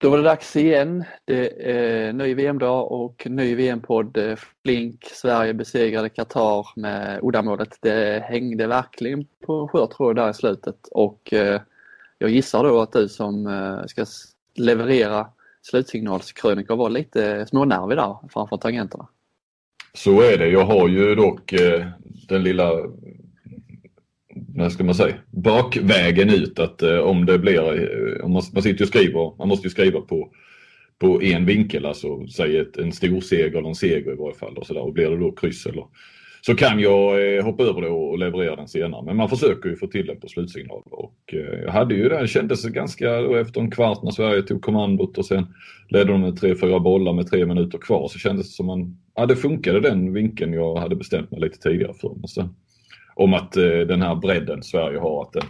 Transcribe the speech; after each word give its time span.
Då 0.00 0.10
var 0.10 0.16
det 0.16 0.24
dags 0.24 0.56
igen. 0.56 1.04
Det 1.24 1.70
är 1.70 2.12
ny 2.12 2.34
VM-dag 2.34 2.92
och 2.92 3.26
ny 3.30 3.54
VM-podd. 3.54 4.16
Eh, 4.16 4.38
Flink, 4.62 5.04
Sverige 5.04 5.54
besegrade 5.54 6.08
Qatar 6.08 6.66
med 6.76 7.20
uddamålet. 7.22 7.78
Det 7.80 8.24
hängde 8.24 8.66
verkligen 8.66 9.26
på 9.46 9.60
en 9.60 9.68
skör 9.68 9.86
tråd 9.86 10.16
där 10.16 10.30
i 10.30 10.34
slutet 10.34 10.88
och 10.90 11.32
eh, 11.32 11.60
jag 12.18 12.30
gissar 12.30 12.64
då 12.64 12.80
att 12.80 12.92
du 12.92 13.08
som 13.08 13.84
ska 13.86 14.06
leverera 14.54 15.26
slutsignalskrönikor 15.62 16.76
var 16.76 16.90
lite 16.90 17.46
smånervig 17.46 17.98
där 17.98 18.16
framför 18.32 18.56
tangenterna. 18.56 19.06
Så 19.94 20.20
är 20.20 20.38
det. 20.38 20.48
Jag 20.48 20.64
har 20.64 20.88
ju 20.88 21.14
dock 21.14 21.54
den 22.28 22.42
lilla 22.42 22.72
vad 24.54 24.72
ska 24.72 24.84
man 24.84 24.94
säga, 24.94 25.14
bakvägen 25.30 26.30
ut 26.30 26.58
att 26.58 26.82
eh, 26.82 26.98
om 26.98 27.26
det 27.26 27.38
blir, 27.38 27.58
eh, 27.58 28.24
om 28.24 28.32
man, 28.32 28.42
man 28.52 28.62
sitter 28.62 28.84
och 28.84 28.88
skriver, 28.88 29.38
man 29.38 29.48
måste 29.48 29.66
ju 29.66 29.70
skriva 29.70 30.00
på, 30.00 30.28
på 30.98 31.22
en 31.22 31.46
vinkel, 31.46 31.86
alltså 31.86 32.26
säg 32.26 32.58
ett, 32.58 32.76
en 32.76 32.92
stor 32.92 33.20
seger 33.20 33.58
eller 33.58 33.68
en 33.68 33.74
seger 33.74 34.12
i 34.12 34.16
varje 34.16 34.34
fall 34.34 34.56
och, 34.56 34.66
så 34.66 34.74
där, 34.74 34.82
och 34.82 34.92
blir 34.92 35.10
det 35.10 35.16
då 35.16 35.32
kryss 35.32 35.66
eller 35.66 35.84
så 36.42 36.54
kan 36.54 36.80
jag 36.80 37.36
eh, 37.36 37.44
hoppa 37.44 37.62
över 37.62 37.80
det 37.80 37.88
och, 37.88 38.18
leverera 38.18 38.56
den 38.56 38.68
senare. 38.68 39.04
Men 39.04 39.16
man 39.16 39.28
försöker 39.28 39.68
ju 39.68 39.76
få 39.76 39.86
till 39.86 40.06
den 40.06 40.20
på 40.20 40.28
slutsignal 40.28 40.82
och 40.90 41.34
eh, 41.34 41.60
jag 41.64 41.72
hade 41.72 41.94
ju 41.94 42.08
det, 42.08 42.20
det 42.20 42.28
kändes 42.28 42.64
ganska 42.64 43.20
då 43.20 43.34
efter 43.34 43.60
en 43.60 43.70
kvart 43.70 44.02
när 44.02 44.10
Sverige 44.10 44.42
tog 44.42 44.62
kommandot 44.62 45.18
och 45.18 45.26
sen 45.26 45.46
ledde 45.88 46.12
de 46.12 46.20
med 46.20 46.40
tre, 46.40 46.54
fyra 46.54 46.80
bollar 46.80 47.12
med 47.12 47.26
tre 47.30 47.46
minuter 47.46 47.78
kvar 47.78 48.08
så 48.08 48.18
kändes 48.18 48.46
det 48.46 48.52
som 48.52 48.66
man, 48.66 48.98
ja 49.14 49.26
det 49.26 49.36
funkade 49.36 49.80
den 49.80 50.12
vinkeln 50.12 50.52
jag 50.52 50.76
hade 50.76 50.96
bestämt 50.96 51.30
mig 51.30 51.40
lite 51.40 51.58
tidigare 51.58 51.94
för. 51.94 52.14
Men 52.16 52.28
sen, 52.28 52.48
om 53.14 53.34
att 53.34 53.56
eh, 53.56 53.62
den 53.64 54.02
här 54.02 54.14
bredden 54.14 54.62
Sverige 54.62 54.98
har, 54.98 55.22
att 55.22 55.32
den 55.32 55.42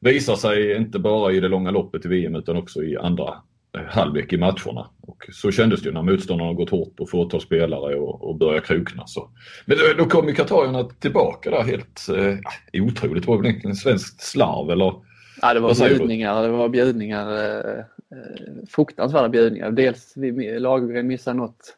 visar 0.00 0.36
sig 0.36 0.76
inte 0.76 0.98
bara 0.98 1.32
i 1.32 1.40
det 1.40 1.48
långa 1.48 1.70
loppet 1.70 2.04
i 2.04 2.08
VM 2.08 2.34
utan 2.34 2.56
också 2.56 2.82
i 2.82 2.96
andra 2.96 3.34
eh, 3.78 3.84
halvlek 3.88 4.32
i 4.32 4.36
matcherna. 4.36 4.90
Och 5.00 5.26
så 5.32 5.50
kändes 5.50 5.82
det 5.82 5.88
ju 5.88 5.94
när 5.94 6.02
motståndarna 6.02 6.52
gått 6.52 6.70
hårt 6.70 6.96
på 6.96 7.06
fåtal 7.06 7.40
spelare 7.40 7.96
och, 7.96 8.28
och 8.28 8.36
börjat 8.36 8.64
krokna. 8.64 9.06
Så. 9.06 9.30
Men 9.66 9.76
då, 9.78 10.04
då 10.04 10.10
kom 10.10 10.28
ju 10.28 10.34
katarierna 10.34 10.84
tillbaka 10.84 11.50
där 11.50 11.62
helt 11.62 12.08
eh, 12.08 12.82
otroligt. 12.82 13.22
Det 13.22 13.28
var 13.28 13.36
väl 13.36 13.46
egentligen 13.46 13.70
en 13.70 13.76
svensk 13.76 14.22
slarv 14.22 14.70
eller? 14.70 14.94
Ja, 15.42 15.54
det 15.54 15.60
var 15.60 15.88
bjudningar. 15.88 16.42
Det 16.42 16.48
var 16.48 16.68
bjudningar. 16.68 17.32
Eh, 17.32 17.78
eh, 17.78 18.66
fruktansvärda 18.68 19.28
bjudningar. 19.28 19.70
Dels 19.70 20.14
Lagergren 20.58 21.06
missade 21.06 21.36
något 21.36 21.76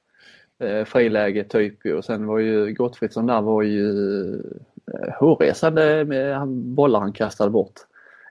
eh, 0.63 0.85
friläge 0.85 1.45
typ 1.45 1.87
och 1.87 2.05
sen 2.05 2.27
var 2.27 2.39
ju 2.39 2.73
Gottfridsson 2.73 3.27
där 3.27 3.41
var 3.41 3.63
ju 3.63 3.95
hårresande 5.19 6.05
med 6.05 6.49
bollar 6.49 7.01
han 7.01 7.13
kastade 7.13 7.51
bort. 7.51 7.75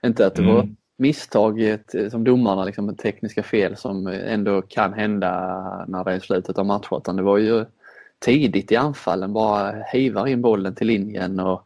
Inte 0.04 0.26
att 0.26 0.34
det 0.34 0.42
mm. 0.42 0.54
var 0.54 0.68
misstag 0.96 1.78
som 2.10 2.24
domarna, 2.24 2.64
liksom 2.64 2.96
tekniska 2.96 3.42
fel 3.42 3.76
som 3.76 4.06
ändå 4.06 4.62
kan 4.62 4.92
hända 4.92 5.30
när 5.88 6.04
det 6.04 6.12
är 6.12 6.20
slutet 6.20 6.58
av 6.58 6.66
matchen. 6.66 6.98
Utan 6.98 7.16
det 7.16 7.22
var 7.22 7.38
ju 7.38 7.64
tidigt 8.18 8.72
i 8.72 8.76
anfallen, 8.76 9.32
bara 9.32 9.72
hivar 9.92 10.26
in 10.26 10.42
bollen 10.42 10.74
till 10.74 10.86
linjen 10.86 11.40
och 11.40 11.62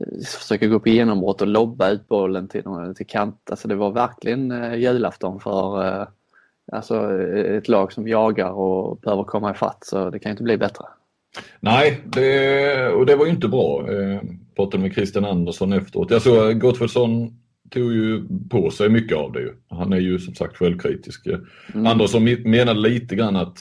eh, 0.00 0.24
försöker 0.24 0.68
gå 0.68 0.80
på 0.80 0.88
genombrott 0.88 1.40
och 1.40 1.48
lobba 1.48 1.90
ut 1.90 2.08
bollen 2.08 2.48
till, 2.48 2.64
till 2.96 3.06
kant. 3.06 3.50
Alltså 3.50 3.68
det 3.68 3.74
var 3.74 3.90
verkligen 3.90 4.50
eh, 4.50 4.74
julafton 4.74 5.40
för 5.40 6.06
alltså 6.72 7.22
ett 7.34 7.68
lag 7.68 7.92
som 7.92 8.08
jagar 8.08 8.50
och 8.50 8.96
behöver 8.96 9.24
komma 9.24 9.50
ifatt 9.50 9.84
så 9.84 10.10
det 10.10 10.18
kan 10.18 10.30
inte 10.30 10.42
bli 10.42 10.56
bättre. 10.56 10.84
Nej, 11.60 12.02
det, 12.04 12.88
och 12.88 13.06
det 13.06 13.16
var 13.16 13.26
ju 13.26 13.32
inte 13.32 13.48
bra. 13.48 13.92
Jag 13.92 14.20
pratade 14.56 14.82
med 14.82 14.94
Christian 14.94 15.24
Andersson 15.24 15.72
efteråt. 15.72 16.10
Jag 16.10 16.22
såg 16.22 16.60
Gottfridsson 16.60 17.38
tog 17.70 17.92
ju 17.92 18.28
på 18.50 18.70
sig 18.70 18.88
mycket 18.88 19.16
av 19.16 19.32
det. 19.32 19.54
Han 19.70 19.92
är 19.92 20.00
ju 20.00 20.18
som 20.18 20.34
sagt 20.34 20.56
självkritisk. 20.56 21.26
Mm. 21.26 21.86
Andersson 21.86 22.24
menade 22.44 22.80
lite 22.80 23.16
grann 23.16 23.36
att 23.36 23.58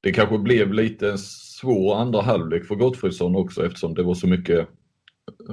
det 0.00 0.12
kanske 0.12 0.38
blev 0.38 0.72
lite 0.72 1.18
svår 1.18 1.96
andra 1.96 2.22
halvlek 2.22 2.64
för 2.64 2.74
Gottfridsson 2.74 3.36
också 3.36 3.66
eftersom 3.66 3.94
det 3.94 4.02
var 4.02 4.14
så 4.14 4.26
mycket 4.26 4.68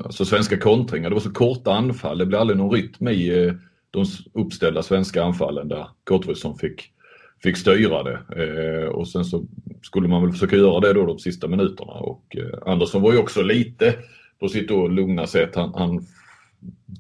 alltså 0.06 0.26
svenska 0.26 0.58
kontringar. 0.58 1.10
Det 1.10 1.16
var 1.16 1.22
så 1.22 1.34
korta 1.34 1.74
anfall. 1.74 2.18
Det 2.18 2.26
blev 2.26 2.40
aldrig 2.40 2.58
någon 2.58 2.72
rytm 2.72 3.08
i 3.08 3.46
eh, 3.46 3.54
de 3.92 4.06
uppställda 4.34 4.84
svenska 4.84 5.24
anfallen 5.24 5.68
där 5.68 5.88
Gottfridsson 6.04 6.58
fick 6.58 6.92
fick 7.44 7.58
styra 7.58 8.04
det. 8.04 8.20
Eh, 8.36 8.90
och 8.90 9.08
sen 9.08 9.26
så 9.26 9.46
skulle 9.82 10.08
man 10.08 10.22
väl 10.22 10.32
försöka 10.32 10.56
göra 10.56 10.80
det 10.80 10.94
då 10.94 11.06
de 11.06 11.20
sista 11.20 11.48
minuterna. 11.48 11.92
Och 11.92 12.38
eh, 12.38 12.72
Andersson 12.72 13.02
var 13.02 13.12
ju 13.14 13.18
också 13.18 13.42
lite 13.42 13.96
på 14.40 14.50
sitt 14.50 14.68
då 14.68 14.88
lugna 14.88 15.28
sätt. 15.28 15.56
Han, 15.56 15.74
han 15.76 16.06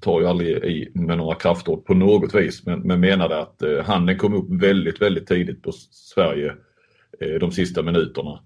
tar 0.01 0.21
ju 0.21 0.27
aldrig 0.27 0.49
i 0.49 0.91
med 0.93 1.17
några 1.17 1.35
kraftord 1.35 1.85
på 1.85 1.93
något 1.93 2.35
vis 2.35 2.65
men, 2.65 2.79
men 2.79 2.99
menade 2.99 3.39
att 3.39 3.61
eh, 3.61 3.83
handen 3.83 4.17
kom 4.17 4.33
upp 4.33 4.61
väldigt, 4.61 5.01
väldigt 5.01 5.27
tidigt 5.27 5.63
på 5.63 5.71
Sverige 5.91 6.53
eh, 7.19 7.39
de 7.39 7.51
sista 7.51 7.81
minuterna. 7.81 8.39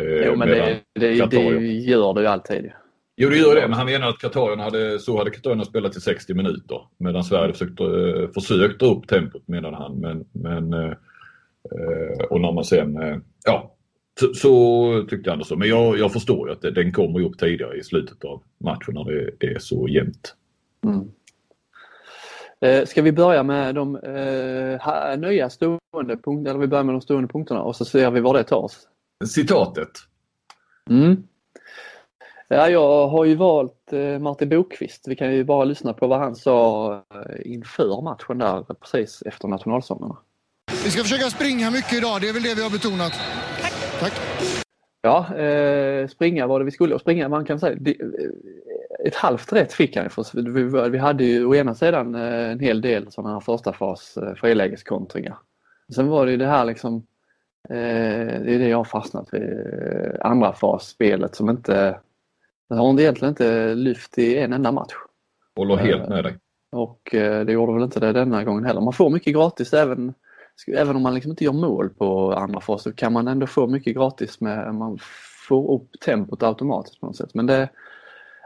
Eh, 0.00 0.26
jo 0.26 0.36
men 0.36 0.48
det, 0.48 0.80
det, 0.94 1.26
det, 1.26 1.42
gör 1.42 2.14
det 2.14 2.20
ju 2.20 2.26
alltid. 2.26 2.70
Jo 3.16 3.30
det 3.30 3.36
gör 3.36 3.54
det 3.54 3.68
men 3.68 3.72
han 3.72 3.86
menar 3.86 4.08
att 4.08 4.18
katarierna 4.18 4.62
hade, 4.62 4.98
så 4.98 5.18
hade 5.18 5.30
katarierna 5.30 5.64
spelat 5.64 5.96
i 5.96 6.00
60 6.00 6.34
minuter 6.34 6.80
medan 6.98 7.24
Sverige 7.24 7.52
försökte, 7.52 7.84
eh, 7.84 8.30
försökt 8.34 8.80
dra 8.80 8.86
upp 8.86 9.08
tempot 9.08 9.48
menade 9.48 9.76
han 9.76 10.00
men, 10.00 10.24
men 10.32 10.94
och 12.30 12.40
när 12.40 12.52
man 12.52 12.64
sen, 12.64 13.02
eh, 13.02 13.16
ja, 13.44 13.74
så, 14.20 14.34
så 14.34 15.06
tyckte 15.08 15.32
Andersson. 15.32 15.58
Men 15.58 15.68
jag, 15.68 15.98
jag 15.98 16.12
förstår 16.12 16.48
ju 16.48 16.52
att 16.52 16.62
det, 16.62 16.70
den 16.70 16.92
kommer 16.92 17.24
upp 17.24 17.38
tidigare 17.38 17.78
i 17.78 17.82
slutet 17.82 18.24
av 18.24 18.42
matchen 18.58 18.94
när 18.94 19.32
det 19.40 19.46
är 19.46 19.58
så 19.58 19.88
jämnt. 19.88 20.34
Mm. 20.84 21.10
Eh, 22.60 22.86
ska 22.86 23.02
vi 23.02 23.12
börja 23.12 23.42
med 23.42 23.74
de 23.74 23.96
eh, 23.96 25.18
nya 25.18 25.50
stående 25.50 26.16
punkterna, 26.16 26.50
eller 26.50 26.60
vi 26.60 26.66
börjar 26.66 26.84
med 26.84 26.94
de 26.94 27.00
stående 27.00 27.28
punkterna 27.28 27.62
och 27.62 27.76
så 27.76 27.84
ser 27.84 28.10
vi 28.10 28.20
var 28.20 28.34
det 28.34 28.44
tar 28.44 28.56
oss. 28.56 28.88
Citatet. 29.26 29.90
Mm. 30.90 31.22
Ja, 32.48 32.68
jag 32.68 33.08
har 33.08 33.24
ju 33.24 33.34
valt 33.34 33.92
eh, 33.92 34.18
Martin 34.18 34.48
Bokvist. 34.48 35.08
Vi 35.08 35.16
kan 35.16 35.34
ju 35.34 35.44
bara 35.44 35.64
lyssna 35.64 35.92
på 35.92 36.06
vad 36.06 36.18
han 36.18 36.36
sa 36.36 36.92
eh, 36.94 37.52
inför 37.52 38.02
matchen 38.02 38.38
där 38.38 38.62
precis 38.62 39.22
efter 39.26 39.48
nationalsångerna. 39.48 40.16
Vi 40.88 40.92
ska 40.92 41.02
försöka 41.02 41.30
springa 41.30 41.70
mycket 41.70 41.92
idag, 41.92 42.20
det 42.20 42.28
är 42.28 42.32
väl 42.32 42.42
det 42.42 42.54
vi 42.54 42.62
har 42.62 42.70
betonat. 42.70 43.12
Tack. 43.60 43.72
Tack. 44.00 44.12
Ja, 45.02 45.36
eh, 45.36 46.08
springa 46.08 46.46
var 46.46 46.58
det 46.58 46.64
vi 46.64 46.70
skulle 46.70 46.94
och 46.94 47.00
springa, 47.00 47.28
man 47.28 47.44
kan 47.44 47.60
säga 47.60 47.76
det, 47.80 47.90
eh, 47.90 49.06
ett 49.06 49.14
halvt 49.14 49.52
rätt 49.52 49.72
fick 49.72 49.96
han 49.96 50.10
för 50.10 50.50
vi, 50.52 50.90
vi 50.90 50.98
hade 50.98 51.24
ju 51.24 51.44
å 51.44 51.54
ena 51.54 51.74
sidan 51.74 52.14
eh, 52.14 52.50
en 52.50 52.60
hel 52.60 52.80
del 52.80 53.12
sådana 53.12 53.34
här 53.34 53.40
första 53.40 53.72
fas 53.72 54.16
eh, 54.16 54.34
frilägeskontringar. 54.34 55.38
Sen 55.94 56.08
var 56.08 56.26
det 56.26 56.30
ju 56.30 56.38
det 56.38 56.46
här 56.46 56.64
liksom, 56.64 56.96
eh, 57.68 58.40
det 58.44 58.54
är 58.54 58.58
det 58.58 58.68
jag 58.68 58.76
har 58.76 58.84
fastnat 58.84 59.28
vid, 59.32 59.42
andra 60.20 60.52
fas-spelet 60.52 61.34
som 61.34 61.50
inte, 61.50 61.98
det 62.68 62.74
har 62.74 63.00
egentligen 63.00 63.32
inte 63.32 63.74
lyft 63.74 64.18
i 64.18 64.38
en 64.38 64.52
enda 64.52 64.72
match. 64.72 64.94
Håller 65.56 65.76
helt 65.76 66.08
med 66.08 66.24
dig. 66.24 66.36
Och 66.72 67.08
det 67.12 67.52
gjorde 67.52 67.72
väl 67.72 67.82
inte 67.82 68.00
det 68.00 68.12
denna 68.12 68.44
gången 68.44 68.64
heller. 68.64 68.80
Man 68.80 68.92
får 68.92 69.10
mycket 69.10 69.34
gratis 69.34 69.72
även 69.72 70.14
även 70.66 70.96
om 70.96 71.02
man 71.02 71.14
liksom 71.14 71.30
inte 71.30 71.44
gör 71.44 71.52
mål 71.52 71.90
på 71.90 72.32
andra 72.32 72.60
fas 72.60 72.82
så 72.82 72.92
kan 72.92 73.12
man 73.12 73.28
ändå 73.28 73.46
få 73.46 73.66
mycket 73.66 73.96
gratis 73.96 74.40
med, 74.40 74.74
man 74.74 74.98
får 75.48 75.74
upp 75.74 76.00
tempot 76.00 76.42
automatiskt 76.42 77.00
på 77.00 77.06
något 77.06 77.16
sätt. 77.16 77.34
Men 77.34 77.46
det, 77.46 77.68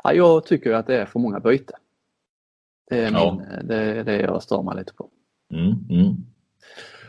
ja, 0.05 0.13
jag 0.13 0.47
tycker 0.47 0.73
att 0.73 0.87
det 0.87 0.97
är 0.97 1.07
för 1.07 1.21
många 1.21 1.41
byten. 1.41 1.79
Det 2.91 2.99
är, 2.99 3.13
ja. 3.13 3.33
min, 3.33 3.69
det, 3.69 3.77
är 3.77 4.05
det 4.05 4.21
jag 4.21 4.43
stör 4.43 4.63
mig 4.63 4.77
lite 4.77 4.93
på. 4.95 5.09
Mm, 5.55 5.75
mm. 5.91 6.17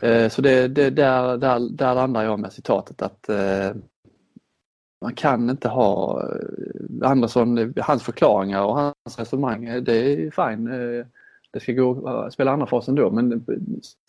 Eh, 0.02 0.30
så 0.30 0.42
det, 0.42 0.68
det, 0.68 0.90
där, 0.90 1.38
där, 1.38 1.60
där 1.60 1.96
landar 1.96 2.24
jag 2.24 2.40
med 2.40 2.54
citatet 2.54 3.02
att 3.02 3.30
eh, 3.30 3.72
man 5.02 5.16
kan 5.16 5.50
inte 5.50 5.70
ha 5.70 6.22
eh, 6.22 7.10
Andersson, 7.10 7.74
hans 7.78 8.04
förklaringar 8.04 8.64
och 8.64 8.76
hans 8.76 9.20
resonemang, 9.20 9.84
det 9.84 9.94
är 9.94 10.32
fine. 10.32 10.68
Eh, 11.54 11.60
det 11.60 11.60
ska 11.60 11.72
gå 11.72 12.08
att 12.08 12.34
spela 12.34 12.52
andra 12.52 12.68
fasen 12.68 12.96
då 12.96 13.12
men 13.12 13.46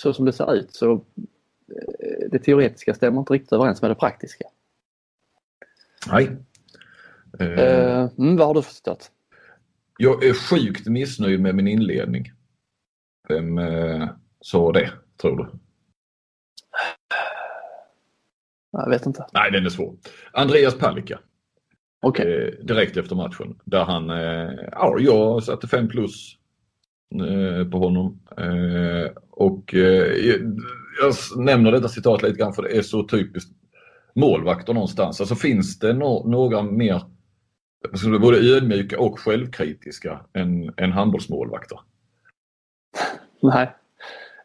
så 0.03 0.13
som 0.13 0.25
det 0.25 0.33
ser 0.33 0.55
ut 0.55 0.75
så 0.75 0.93
eh, 0.93 2.29
det 2.31 2.39
teoretiska 2.39 2.95
stämmer 2.95 3.21
inte 3.21 3.33
riktigt 3.33 3.53
överens 3.53 3.83
med 3.83 3.91
det 3.91 3.95
praktiska. 3.95 4.45
Nej. 6.07 6.37
Uh, 7.41 8.11
mm, 8.19 8.37
vad 8.37 8.47
har 8.47 8.55
du 8.55 8.63
för 8.63 8.73
citat? 8.73 9.11
Jag 9.99 10.25
är 10.25 10.35
sjukt 10.35 10.87
missnöjd 10.87 11.41
med 11.41 11.55
min 11.55 11.69
inledning. 11.69 12.33
Vem 13.29 13.59
uh, 13.59 14.09
sa 14.41 14.73
det, 14.73 14.91
tror 15.21 15.37
du? 15.37 15.51
Jag 18.71 18.91
vet 18.91 19.07
inte. 19.07 19.27
Nej, 19.33 19.51
den 19.51 19.67
är 19.67 19.71
svår. 19.71 19.97
Andreas 20.33 20.79
Palicka. 20.79 21.21
Okay. 22.03 22.27
Uh, 22.27 22.65
direkt 22.65 22.97
efter 22.97 23.17
matchen. 23.17 23.61
Där 23.65 23.85
han, 23.85 24.09
ja, 24.73 24.97
jag 24.99 25.43
satte 25.43 25.69
5 25.69 25.89
plus 25.89 26.39
Eh, 26.44 26.44
på 27.71 27.79
honom. 27.79 28.21
Eh, 28.37 29.11
och 29.31 29.75
eh, 29.75 29.81
jag 31.01 31.15
nämner 31.37 31.73
detta 31.73 31.89
citat 31.89 32.23
lite 32.23 32.39
grann 32.39 32.53
för 32.53 32.63
det 32.63 32.77
är 32.77 32.83
så 32.83 33.03
typiskt 33.03 33.51
målvakter 34.15 34.75
någonstans. 34.75 35.21
Alltså 35.21 35.35
finns 35.35 35.79
det 35.79 35.93
no 35.93 36.29
några 36.29 36.63
mer 36.63 37.03
både 38.21 38.57
ödmjuka 38.57 39.01
och 39.01 39.21
självkritiska 39.21 40.21
än, 40.33 40.75
än 40.77 40.93
handbollsmålvakter? 40.93 41.79
Nej. 43.43 43.75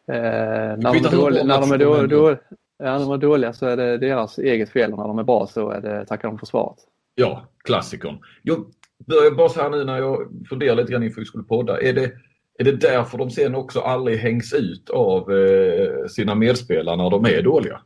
när, 0.06 0.76
de 0.76 1.06
är 1.06 1.10
dåliga, 1.10 1.44
när, 1.44 1.60
de 1.60 1.72
är 1.72 1.78
då, 1.78 2.06
då, 2.06 2.30
ja, 2.78 2.98
när 2.98 2.98
de 2.98 3.12
är 3.12 3.18
dåliga 3.18 3.52
så 3.52 3.66
är 3.66 3.76
det 3.76 3.98
deras 3.98 4.38
eget 4.38 4.70
fel 4.70 4.92
och 4.92 4.98
när 4.98 5.08
de 5.08 5.18
är 5.18 5.24
bra 5.24 5.46
så 5.46 5.70
är 5.70 5.80
det 5.80 6.06
tackar 6.06 6.28
de 6.28 6.38
försvaret. 6.38 6.78
Ja, 7.14 7.48
klassikern. 7.64 8.18
Jag 8.42 8.66
börjar 9.06 9.30
bara 9.30 9.48
så 9.48 9.60
här 9.60 9.70
nu 9.70 9.84
när 9.84 9.98
jag 9.98 10.46
funderar 10.48 10.76
lite 10.76 10.92
grann 10.92 11.02
inför 11.02 11.20
vi 11.20 11.26
skulle 11.26 11.44
podda. 11.44 11.80
Är 11.80 11.92
det, 11.92 12.12
är 12.60 12.64
det 12.64 12.72
därför 12.72 13.18
de 13.18 13.30
sen 13.30 13.54
också 13.54 13.80
aldrig 13.80 14.18
hängs 14.18 14.52
ut 14.52 14.90
av 14.90 15.32
eh, 15.32 16.06
sina 16.06 16.34
medspelare 16.34 16.96
när 16.96 17.10
de 17.10 17.24
är 17.24 17.42
dåliga? 17.42 17.80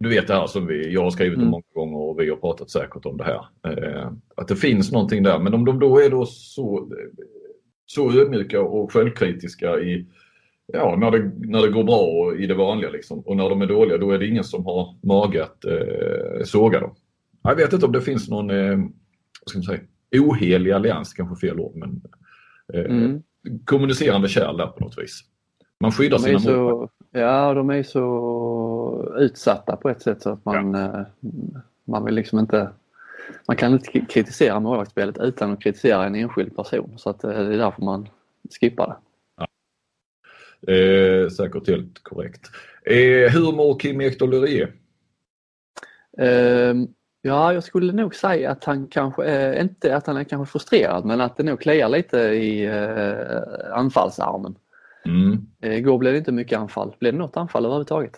Du 0.00 0.08
vet 0.08 0.26
det 0.26 0.34
här 0.34 0.46
som 0.46 0.66
vi, 0.66 0.92
jag 0.92 1.02
har 1.02 1.10
skrivit 1.10 1.36
mm. 1.36 1.46
om 1.46 1.50
många 1.50 1.64
gånger 1.74 1.98
och 1.98 2.20
vi 2.20 2.30
har 2.30 2.36
pratat 2.36 2.70
säkert 2.70 3.06
om 3.06 3.16
det 3.16 3.24
här. 3.24 3.46
Eh, 3.72 4.12
att 4.36 4.48
det 4.48 4.56
finns 4.56 4.92
någonting 4.92 5.22
där. 5.22 5.38
Men 5.38 5.54
om 5.54 5.64
de 5.64 5.78
då 5.78 5.98
är 5.98 6.10
då 6.10 6.26
så, 6.26 6.92
så 7.86 8.12
ödmjuka 8.12 8.60
och 8.60 8.92
självkritiska 8.92 9.80
i 9.80 10.06
ja, 10.72 10.96
när, 10.96 11.10
det, 11.10 11.32
när 11.36 11.62
det 11.62 11.68
går 11.68 11.84
bra 11.84 12.34
i 12.36 12.46
det 12.46 12.54
vanliga 12.54 12.90
liksom. 12.90 13.20
och 13.20 13.36
när 13.36 13.48
de 13.48 13.62
är 13.62 13.66
dåliga 13.66 13.98
då 13.98 14.10
är 14.10 14.18
det 14.18 14.26
ingen 14.26 14.44
som 14.44 14.64
har 14.66 14.94
mage 15.02 15.42
att 15.42 15.64
eh, 15.64 16.44
såga 16.44 16.80
dem. 16.80 16.94
Jag 17.42 17.56
vet 17.56 17.72
inte 17.72 17.86
om 17.86 17.92
det 17.92 18.00
finns 18.00 18.28
någon 18.28 18.50
eh, 18.50 18.76
vad 19.40 19.50
ska 19.50 19.58
man 19.58 19.62
säga, 19.62 19.80
ohelig 20.12 20.72
allians, 20.72 21.12
kanske 21.12 21.46
fel 21.46 21.60
ord, 21.60 21.76
men 21.76 22.02
eh, 22.74 22.96
mm. 22.96 23.22
Kommunicerande 23.64 24.28
kärl 24.28 24.56
där 24.56 24.66
på 24.66 24.84
något 24.84 24.98
vis. 24.98 25.20
Man 25.80 25.92
skyddar 25.92 26.18
sina 26.18 26.38
mål. 26.38 26.88
Ja, 27.10 27.54
de 27.54 27.70
är 27.70 27.82
så 27.82 29.14
utsatta 29.18 29.76
på 29.76 29.88
ett 29.88 30.02
sätt 30.02 30.22
så 30.22 30.30
att 30.30 30.44
man, 30.44 30.74
ja. 30.74 31.00
Eh, 31.00 31.06
man 31.84 32.04
vill 32.04 32.14
liksom 32.14 32.38
inte 32.38 32.70
man 33.46 33.56
kan 33.56 33.72
inte 33.72 34.00
kritisera 34.00 34.60
målvaktsspelet 34.60 35.18
utan 35.18 35.52
att 35.52 35.62
kritisera 35.62 36.06
en 36.06 36.14
enskild 36.14 36.56
person 36.56 36.94
så 36.98 37.10
att 37.10 37.24
eh, 37.24 37.30
det 37.30 37.54
är 37.54 37.58
därför 37.58 37.82
man 37.82 38.08
skippar 38.60 38.86
det. 38.86 38.96
Ja. 39.36 40.74
Eh, 40.74 41.28
säkert 41.28 41.68
helt 41.68 42.02
korrekt. 42.02 42.50
Eh, 42.84 43.32
hur 43.32 43.52
mår 43.52 43.78
Kim 43.78 44.00
Ekdahl 44.00 44.30
Lurie? 44.30 44.68
Eh, 46.18 46.74
ja, 47.22 47.52
jag 47.52 47.64
skulle 47.64 47.92
nog 47.92 48.14
säga 48.14 48.50
att 48.50 48.64
han 48.64 48.86
kanske 48.86 49.24
är, 49.24 49.60
inte 49.60 49.96
att 49.96 50.06
han 50.06 50.16
är 50.16 50.24
kanske 50.24 50.52
frustrerad 50.52 51.04
men 51.04 51.20
att 51.20 51.36
det 51.36 51.42
nog 51.42 51.60
kliar 51.60 51.88
lite 51.88 52.18
i 52.18 52.64
eh, 52.64 53.78
anfallsarmen. 53.78 54.54
Mm. 55.04 55.46
Eh, 55.62 55.78
igår 55.78 55.98
blev 55.98 56.12
det 56.12 56.18
inte 56.18 56.32
mycket 56.32 56.58
anfall. 56.58 56.94
Blev 57.00 57.12
det 57.12 57.18
något 57.18 57.36
anfall 57.36 57.64
överhuvudtaget? 57.64 58.12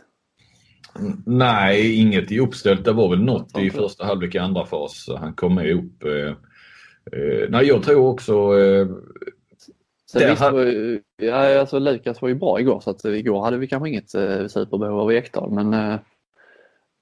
Nej, 1.27 2.01
inget 2.01 2.33
i 2.33 2.41
uppställt. 2.41 2.85
Det 2.85 2.93
var 2.93 3.09
väl 3.11 3.23
något 3.23 3.59
i 3.59 3.71
första 3.71 4.05
halvlek 4.05 4.35
i 4.35 4.39
andra 4.39 4.67
fas. 4.67 5.07
Han 5.19 5.35
kom 5.35 5.55
med 5.55 5.73
upp. 5.73 6.05
Eh, 6.05 6.29
eh, 7.19 7.49
nej, 7.49 7.67
jag 7.67 7.83
tror 7.83 8.07
också... 8.09 8.59
Eh, 8.59 8.89
Sen 10.13 10.31
visst, 10.31 10.43
var, 10.43 10.99
ja, 11.17 11.61
alltså 11.61 11.79
Lukas 11.79 12.23
var 12.23 12.29
ju 12.29 12.35
bra 12.35 12.61
igår 12.61 12.81
så 12.81 12.91
att 12.91 13.05
igår 13.05 13.45
hade 13.45 13.57
vi 13.57 13.67
kanske 13.67 13.89
inget 13.89 14.15
eh, 14.15 14.47
superbehov 14.47 15.01
av 15.01 15.13
Ekdal 15.13 15.51
men 15.51 15.75
eh, 15.75 16.01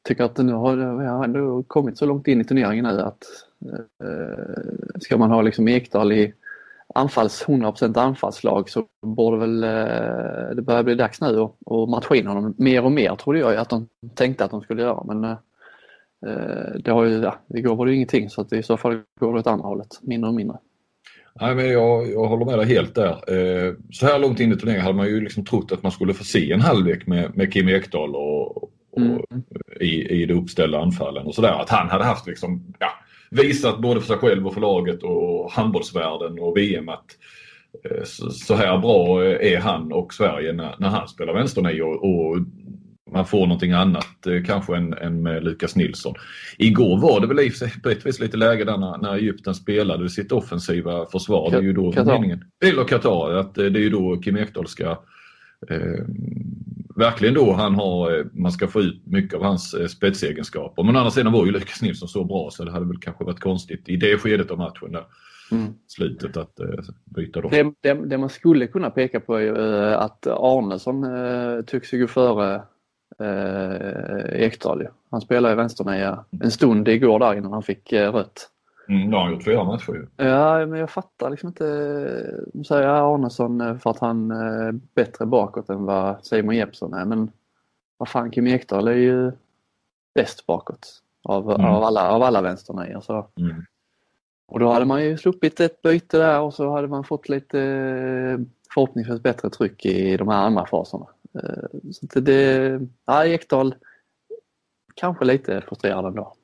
tycker 0.05 0.25
att 0.25 0.39
nu 0.39 0.53
har 0.53 1.03
jag 1.03 1.25
ändå 1.25 1.62
kommit 1.62 1.99
så 1.99 2.06
långt 2.06 2.29
in 2.29 2.41
i 2.41 2.45
turneringen 2.45 2.85
nu 2.85 3.00
att 3.00 3.25
eh, 4.05 5.00
ska 5.00 5.17
man 5.17 5.31
ha 5.31 5.43
liksom 5.43 5.69
Ekdal 5.69 6.12
i 6.12 6.35
anfalls, 6.95 7.45
100% 7.47 7.99
anfallslag 7.99 8.71
så 8.71 8.85
borde 9.03 9.37
väl 9.37 9.65
eh, 9.65 10.56
det 10.56 10.62
börja 10.62 10.83
bli 10.83 10.95
dags 10.95 11.21
nu 11.21 11.41
att 11.41 11.89
matcha 11.89 12.17
in 12.17 12.27
honom 12.27 12.55
mer 12.59 12.85
och 12.85 12.93
mer 12.93 13.17
trodde 13.17 13.39
jag 13.39 13.56
att 13.56 13.71
de 13.71 13.89
tänkte 14.15 14.45
att 14.45 14.50
de 14.50 14.61
skulle 14.61 14.83
göra 14.83 15.05
men 15.05 15.25
eh, 15.25 15.37
eh 16.27 16.81
det 16.85 16.91
har 16.91 17.05
ju, 17.05 17.21
ja, 17.23 17.39
igår 17.55 17.77
var 17.77 17.87
det 17.87 17.95
ingenting 17.95 18.31
så 18.31 18.41
att 18.41 18.53
i 18.53 18.62
så 18.62 18.77
fall 18.77 19.03
går 19.21 19.33
det 19.33 19.39
åt 19.39 19.47
andra 19.47 19.67
hållet, 19.67 19.99
mindre 20.03 20.29
och 20.29 20.35
mindre. 20.35 20.59
Nej, 21.41 21.55
men 21.55 21.69
jag, 21.69 22.11
jag 22.11 22.29
håller 22.29 22.45
med 22.45 22.59
dig 22.59 22.67
helt 22.67 22.95
där. 22.95 23.11
Eh, 23.11 23.75
så 23.93 24.06
här 24.06 24.19
långt 24.19 24.41
in 24.41 24.53
i 24.53 24.56
turneringen 24.56 24.85
hade 24.85 24.97
man 24.97 25.06
ju 25.06 25.21
liksom 25.21 25.45
trott 25.45 25.73
att 25.73 25.83
man 25.83 25.93
skulle 25.93 26.15
få 26.15 26.25
se 26.25 26.53
en 26.53 26.61
halvlek 26.61 27.06
med, 27.06 27.37
med 27.37 27.53
Kim 27.53 27.69
Ekdahl 27.69 28.17
och, 28.17 28.71
och 28.90 29.00
mm. 29.00 29.43
i, 29.81 30.23
i 30.23 30.26
de 30.26 30.35
uppställda 30.35 30.81
anfallen 30.81 31.26
och 31.26 31.35
sådär. 31.35 31.61
Att 31.61 31.70
han 31.70 31.88
hade 31.88 32.05
haft 32.05 32.26
liksom, 32.26 32.75
ja, 32.79 32.90
visat 33.31 33.79
både 33.79 34.00
för 34.00 34.06
sig 34.06 34.17
själv 34.17 34.46
och 34.46 34.55
för 34.55 34.61
laget 34.61 35.02
och 35.02 35.52
handbollsvärlden 35.52 36.38
och 36.38 36.56
VM 36.56 36.88
att 36.88 37.06
eh, 37.85 38.05
så 38.31 38.55
här 38.55 38.79
bra 38.79 39.25
är 39.25 39.58
han 39.58 39.93
och 39.93 40.14
Sverige 40.14 40.52
när, 40.52 40.75
när 40.79 40.88
han 40.88 41.08
spelar 41.08 41.35
vänsternio 41.35 41.82
och, 41.82 42.05
och 42.05 42.38
man 43.12 43.26
får 43.26 43.40
någonting 43.40 43.73
annat 43.73 44.26
eh, 44.26 44.43
kanske 44.46 44.76
än, 44.76 44.93
än 44.93 45.23
med 45.23 45.44
Lukas 45.44 45.76
Nilsson. 45.76 46.14
Igår 46.58 46.99
var 46.99 47.20
det 47.20 47.26
väl 47.26 47.40
i 47.40 47.52
på 47.82 47.88
ett 47.88 48.06
vis 48.06 48.20
lite 48.20 48.37
läge 48.37 48.64
där 48.64 48.76
när, 48.79 48.99
när 48.99 49.14
Egypten 49.14 49.55
spelade 49.55 50.08
sitt 50.08 50.32
offensiva 50.32 51.06
försvar. 51.06 51.50
Det 51.50 51.56
är 51.56 51.62
ju 51.62 51.73
då 51.73 51.93
Qatar. 51.93 52.12
meningen. 52.12 52.44
Eller 52.64 52.85
Qatar, 52.85 53.35
att 53.35 53.58
eh, 53.58 53.64
det 53.64 53.79
är 53.79 53.82
ju 53.82 53.90
då 53.90 54.17
Kim 54.17 54.37
Ekdahl 54.37 54.67
ska 54.67 54.90
eh, 55.70 56.05
verkligen 56.99 57.35
då 57.35 57.53
han 57.53 57.75
har, 57.75 58.19
eh, 58.19 58.25
man 58.33 58.53
ska 58.53 58.69
få 58.69 58.81
ut 58.81 59.06
mycket 59.06 59.35
av 59.35 59.43
hans 59.43 59.75
eh, 59.75 59.87
spetsegenskaper. 59.87 60.83
Men 60.83 60.97
å 60.97 60.99
andra 60.99 61.11
sidan 61.11 61.33
var 61.33 61.47
ju 61.47 61.53
Lukas 61.53 61.83
Nilsson 61.83 62.09
så 62.09 62.25
bra 62.25 62.50
så 62.50 62.65
det 62.65 62.71
hade 62.71 62.87
väl 62.87 62.99
kanske 63.00 63.25
varit 63.25 63.41
konstigt 63.41 63.89
i 63.89 63.97
det 63.97 64.19
skedet 64.19 64.50
av 64.50 64.59
matchen 64.59 64.93
där. 64.93 65.05
Mm. 65.50 65.75
Slutet 65.87 66.37
att 66.37 66.61
uh, 66.61 66.81
byta 67.05 67.41
då. 67.41 67.49
Det, 67.49 67.73
det, 67.81 67.95
det, 67.95 68.19
man 68.19 68.29
skulle 68.29 68.67
kunna 68.67 68.91
peka 68.91 69.21
på 69.21 69.37
är 69.37 69.59
uh, 69.59 69.99
att 69.99 70.27
Arnesson 70.27 71.05
uh, 71.05 71.62
tycks 71.65 71.91
gå 71.91 72.06
före 72.06 72.62
uh, 73.23 74.43
Ekdal. 74.43 74.89
Han 75.11 75.21
spelade 75.21 75.53
i 75.53 75.56
vänsternia 75.56 76.25
en 76.43 76.50
stund 76.50 76.89
igår 76.89 77.19
där 77.19 77.35
innan 77.35 77.53
han 77.53 77.62
fick 77.62 77.93
uh, 77.93 77.99
rött. 77.99 78.49
Mm, 78.88 79.12
har 79.12 79.20
han 79.20 79.32
gjort 79.32 79.43
flera 79.43 79.64
matcher 79.64 79.93
ju. 79.93 80.06
Ja, 80.17 80.67
men 80.67 80.81
jag 80.81 80.90
fattar 80.90 81.31
liksom 81.31 81.49
inte. 81.49 81.64
Säger 82.67 82.88
Arnesson 82.88 83.61
eh, 83.61 83.79
för 83.79 83.90
att 83.90 83.99
han 83.99 84.31
är 84.31 84.69
eh, 84.69 84.73
bättre 84.94 85.26
bakåt 85.26 85.69
än 85.69 85.85
vad 85.85 86.25
Simon 86.25 86.56
Jeppsson 86.56 86.94
är. 86.94 87.05
Men 87.05 87.31
vad 87.96 88.08
fan, 88.08 88.31
Kim 88.31 88.46
Ekdahl 88.46 88.88
är 88.88 88.93
ju 88.93 89.32
bäst 90.14 90.46
bakåt 90.46 91.02
av, 91.23 91.50
mm. 91.50 91.67
av 91.67 91.85
alla, 91.85 92.11
av 92.11 92.23
alla 92.23 92.43
vänsternior. 92.43 93.00
Så. 93.00 93.26
Mm. 93.37 93.64
Och 94.49 94.61
då 94.61 94.73
hade 94.73 94.85
man 94.85 95.05
ju 95.05 95.19
sluppit 95.19 95.61
ett 95.61 95.82
byte 95.82 96.19
där 96.19 96.40
och 96.40 96.55
så 96.55 96.70
hade 96.70 96.88
man 96.88 97.05
fått 97.05 97.29
lite 97.29 97.61
eh, 97.61 98.38
förhoppningsvis 98.75 99.23
bättre 99.23 99.50
tryck 99.50 99.87
i 99.87 100.17
de 100.17 100.29
här 100.29 100.46
andra 100.46 100.67
faserna. 100.67 101.06
Så 101.93 102.06
det, 102.06 102.20
det, 102.20 102.81
ja, 103.05 103.25
Ekdal 103.25 103.75
kanske 104.94 105.25
lite 105.25 105.61
frustrerad 105.61 106.05
ändå. 106.05 106.35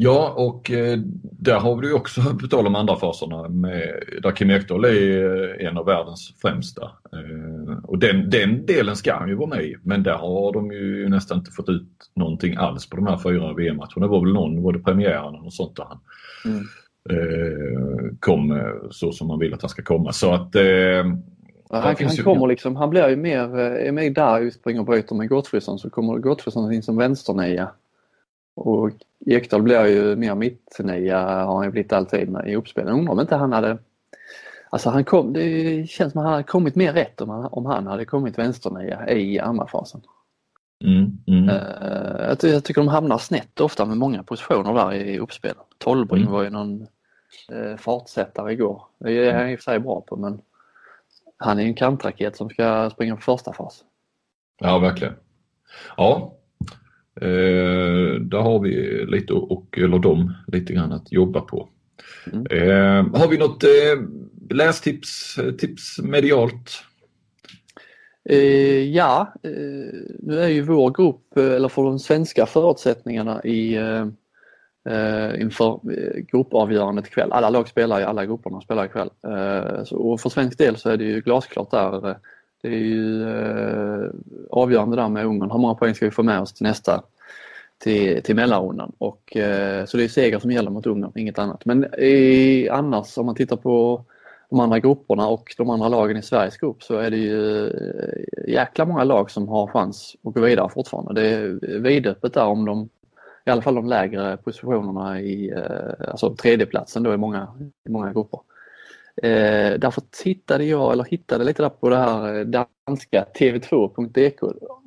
Ja, 0.00 0.34
och 0.36 0.70
eh, 0.70 0.98
där 1.22 1.60
har 1.60 1.82
ju 1.82 1.92
också, 1.92 2.20
på 2.40 2.46
tal 2.46 2.66
om 2.66 2.74
andra 2.74 2.96
faserna, 2.96 3.48
med, 3.48 4.02
där 4.22 4.32
Kim 4.32 4.50
Ekdahl 4.50 4.84
är 4.84 5.60
en 5.66 5.78
av 5.78 5.86
världens 5.86 6.34
främsta. 6.42 6.82
Eh, 7.12 7.78
och 7.84 7.98
den, 7.98 8.30
den 8.30 8.66
delen 8.66 8.96
ska 8.96 9.14
han 9.14 9.28
ju 9.28 9.34
vara 9.34 9.48
med 9.48 9.64
i, 9.64 9.76
men 9.82 10.02
där 10.02 10.14
har 10.14 10.52
de 10.52 10.72
ju 10.72 11.08
nästan 11.08 11.38
inte 11.38 11.50
fått 11.50 11.68
ut 11.68 12.10
någonting 12.14 12.56
alls 12.56 12.88
på 12.90 12.96
de 12.96 13.06
här 13.06 13.18
fyra 13.18 13.54
VM-matcherna. 13.54 14.06
Det 14.06 14.06
var 14.06 14.20
väl 14.20 14.32
någon, 14.32 14.62
var 14.62 14.72
det 14.72 14.78
premiären 14.78 15.34
och 15.34 15.52
sånt 15.52 15.76
där 15.76 15.84
han 15.84 16.00
mm. 16.44 16.64
eh, 17.10 18.16
kom 18.20 18.72
så 18.90 19.12
som 19.12 19.26
man 19.26 19.38
vill 19.38 19.54
att 19.54 19.62
han 19.62 19.68
ska 19.68 19.82
komma. 19.82 20.12
Så 20.12 20.32
att 20.32 20.54
eh, 20.54 20.62
han, 21.70 21.96
han, 21.98 22.16
kommer 22.24 22.46
liksom, 22.46 22.76
han 22.76 22.90
blir 22.90 23.08
ju 23.08 23.16
mer, 23.16 23.58
är 23.58 23.92
med 23.92 24.14
där 24.14 24.46
och 24.46 24.52
springer 24.52 24.80
och 24.80 24.86
bryter 24.86 25.14
med 25.14 25.28
Gottfridsson 25.28 25.78
så 25.78 25.90
kommer 25.90 26.18
Gottfridsson 26.18 26.72
in 26.72 26.82
som 26.82 26.96
vänsternia. 26.96 27.68
Och 28.58 28.90
Ekdal 29.26 29.62
blir 29.62 29.86
ju 29.86 30.16
mer 30.16 30.34
mittnia 30.34 31.18
har 31.20 31.56
han 31.56 31.64
ju 31.64 31.70
blivit 31.70 31.92
alltid 31.92 32.36
i 32.46 32.56
uppspelen. 32.56 32.94
Undrar 32.94 33.12
om 33.12 33.20
inte 33.20 33.36
han 33.36 33.52
hade 33.52 33.78
Alltså 34.70 34.90
han 34.90 35.04
kom, 35.04 35.32
det 35.32 35.90
känns 35.90 36.12
som 36.12 36.20
att 36.20 36.24
han 36.24 36.32
hade 36.32 36.44
kommit 36.44 36.74
mer 36.74 36.92
rätt 36.92 37.20
om 37.20 37.28
han, 37.28 37.44
om 37.44 37.66
han 37.66 37.86
hade 37.86 38.04
kommit 38.04 38.38
vänsternia 38.38 39.10
i 39.10 39.38
andra 39.38 39.66
fasen. 39.66 40.00
Mm, 40.84 41.18
mm. 41.26 41.48
Uh, 41.48 42.26
jag, 42.28 42.36
jag, 42.42 42.64
tycker 42.64 42.80
de 42.80 42.88
hamnar 42.88 43.18
snett 43.18 43.60
ofta 43.60 43.84
med 43.84 43.96
många 43.96 44.22
positioner 44.22 44.74
där 44.74 44.92
i 44.92 45.18
uppspel. 45.18 45.54
Tolbring 45.78 46.22
mm. 46.22 46.32
var 46.32 46.42
ju 46.42 46.50
någon 46.50 46.86
uh, 47.52 47.76
fartsättare 47.76 48.52
igår. 48.52 48.82
Det 48.98 49.28
är 49.28 49.34
han 49.34 49.50
i 49.50 49.54
och 49.54 49.58
för 49.58 49.64
sig 49.64 49.78
bra 49.78 50.00
på 50.00 50.16
men 50.16 50.40
han 51.36 51.58
är 51.58 51.62
en 51.62 51.74
kantraket 51.74 52.36
som 52.36 52.50
ska 52.50 52.90
springa 52.90 53.16
på 53.16 53.22
första 53.22 53.52
fas. 53.52 53.84
Ja, 54.58 54.78
verkligen. 54.78 55.14
Ja, 55.96 56.34
Eh, 57.20 58.20
där 58.20 58.38
har 58.38 58.60
vi 58.60 59.04
lite, 59.06 59.32
och, 59.32 59.78
eller 59.78 59.98
de, 59.98 60.34
lite 60.46 60.72
grann 60.72 60.92
att 60.92 61.12
jobba 61.12 61.40
på. 61.40 61.68
Mm. 62.32 62.46
Eh, 62.50 63.20
har 63.20 63.28
vi 63.28 63.38
något 63.38 63.64
eh, 63.64 63.70
lästips 64.50 65.38
tips 65.58 65.98
medialt? 65.98 66.84
Eh, 68.28 68.84
ja, 68.94 69.32
eh, 69.42 69.50
nu 70.18 70.40
är 70.40 70.48
ju 70.48 70.62
vår 70.62 70.90
grupp, 70.90 71.36
eh, 71.36 71.52
eller 71.52 71.68
för 71.68 71.82
de 71.82 71.98
svenska 71.98 72.46
förutsättningarna 72.46 73.44
i, 73.44 73.78
inför 75.38 75.80
gruppavgörandet 76.32 77.06
ikväll. 77.06 77.32
Alla 77.32 77.50
lag 77.50 77.68
spelar 77.68 78.00
i 78.00 78.04
alla 78.04 78.26
grupperna 78.26 78.60
spelar 78.60 78.84
ikväll. 78.84 79.10
Så, 79.84 79.96
och 79.96 80.20
för 80.20 80.30
svensk 80.30 80.58
del 80.58 80.76
så 80.76 80.90
är 80.90 80.96
det 80.96 81.04
ju 81.04 81.20
glasklart 81.20 81.70
där 81.70 82.16
det 82.62 82.68
är 82.68 82.78
ju 82.78 83.28
eh, 83.28 84.10
avgörande 84.50 84.96
där 84.96 85.08
med 85.08 85.26
Ungern. 85.26 85.50
Hur 85.50 85.58
många 85.58 85.74
poäng 85.74 85.94
ska 85.94 86.04
vi 86.04 86.10
få 86.10 86.22
med 86.22 86.40
oss 86.40 86.52
till 86.52 86.66
nästa 86.66 87.02
till, 87.78 88.22
till 88.22 88.36
mellanrundan. 88.36 88.92
Och, 88.98 89.36
eh, 89.36 89.84
så 89.84 89.96
det 89.96 90.04
är 90.04 90.08
seger 90.08 90.38
som 90.38 90.50
gäller 90.50 90.70
mot 90.70 90.86
Ungern, 90.86 91.12
inget 91.14 91.38
annat. 91.38 91.64
Men 91.64 91.84
i, 91.98 92.68
annars 92.68 93.18
om 93.18 93.26
man 93.26 93.34
tittar 93.34 93.56
på 93.56 94.04
de 94.50 94.60
andra 94.60 94.78
grupperna 94.78 95.28
och 95.28 95.54
de 95.56 95.70
andra 95.70 95.88
lagen 95.88 96.16
i 96.16 96.22
Sveriges 96.22 96.56
grupp 96.56 96.82
så 96.82 96.96
är 96.98 97.10
det 97.10 97.16
ju 97.16 97.66
eh, 97.66 98.52
jäkla 98.52 98.84
många 98.84 99.04
lag 99.04 99.30
som 99.30 99.48
har 99.48 99.66
chans 99.66 100.16
att 100.24 100.34
gå 100.34 100.40
vidare 100.40 100.68
fortfarande. 100.68 101.20
Det 101.20 101.28
är 101.28 101.78
vidöppet 101.78 102.34
där 102.34 102.44
om 102.44 102.64
de, 102.64 102.88
i 103.44 103.50
alla 103.50 103.62
fall 103.62 103.74
de 103.74 103.86
lägre 103.86 104.36
positionerna 104.36 105.20
i, 105.20 105.50
eh, 105.50 106.10
alltså 106.10 106.34
tredjeplatsen 106.34 107.02
då 107.02 107.14
i 107.14 107.16
många, 107.16 107.48
i 107.88 107.90
många 107.90 108.12
grupper. 108.12 108.40
Eh, 109.22 109.78
därför 109.78 110.02
tittade 110.10 110.64
jag, 110.64 110.92
eller 110.92 111.04
hittade 111.04 111.44
lite 111.44 111.62
där 111.62 111.68
på 111.68 111.88
det 111.88 111.96
här 111.96 112.44
danska 112.44 113.26
tv2.dk 113.38 114.42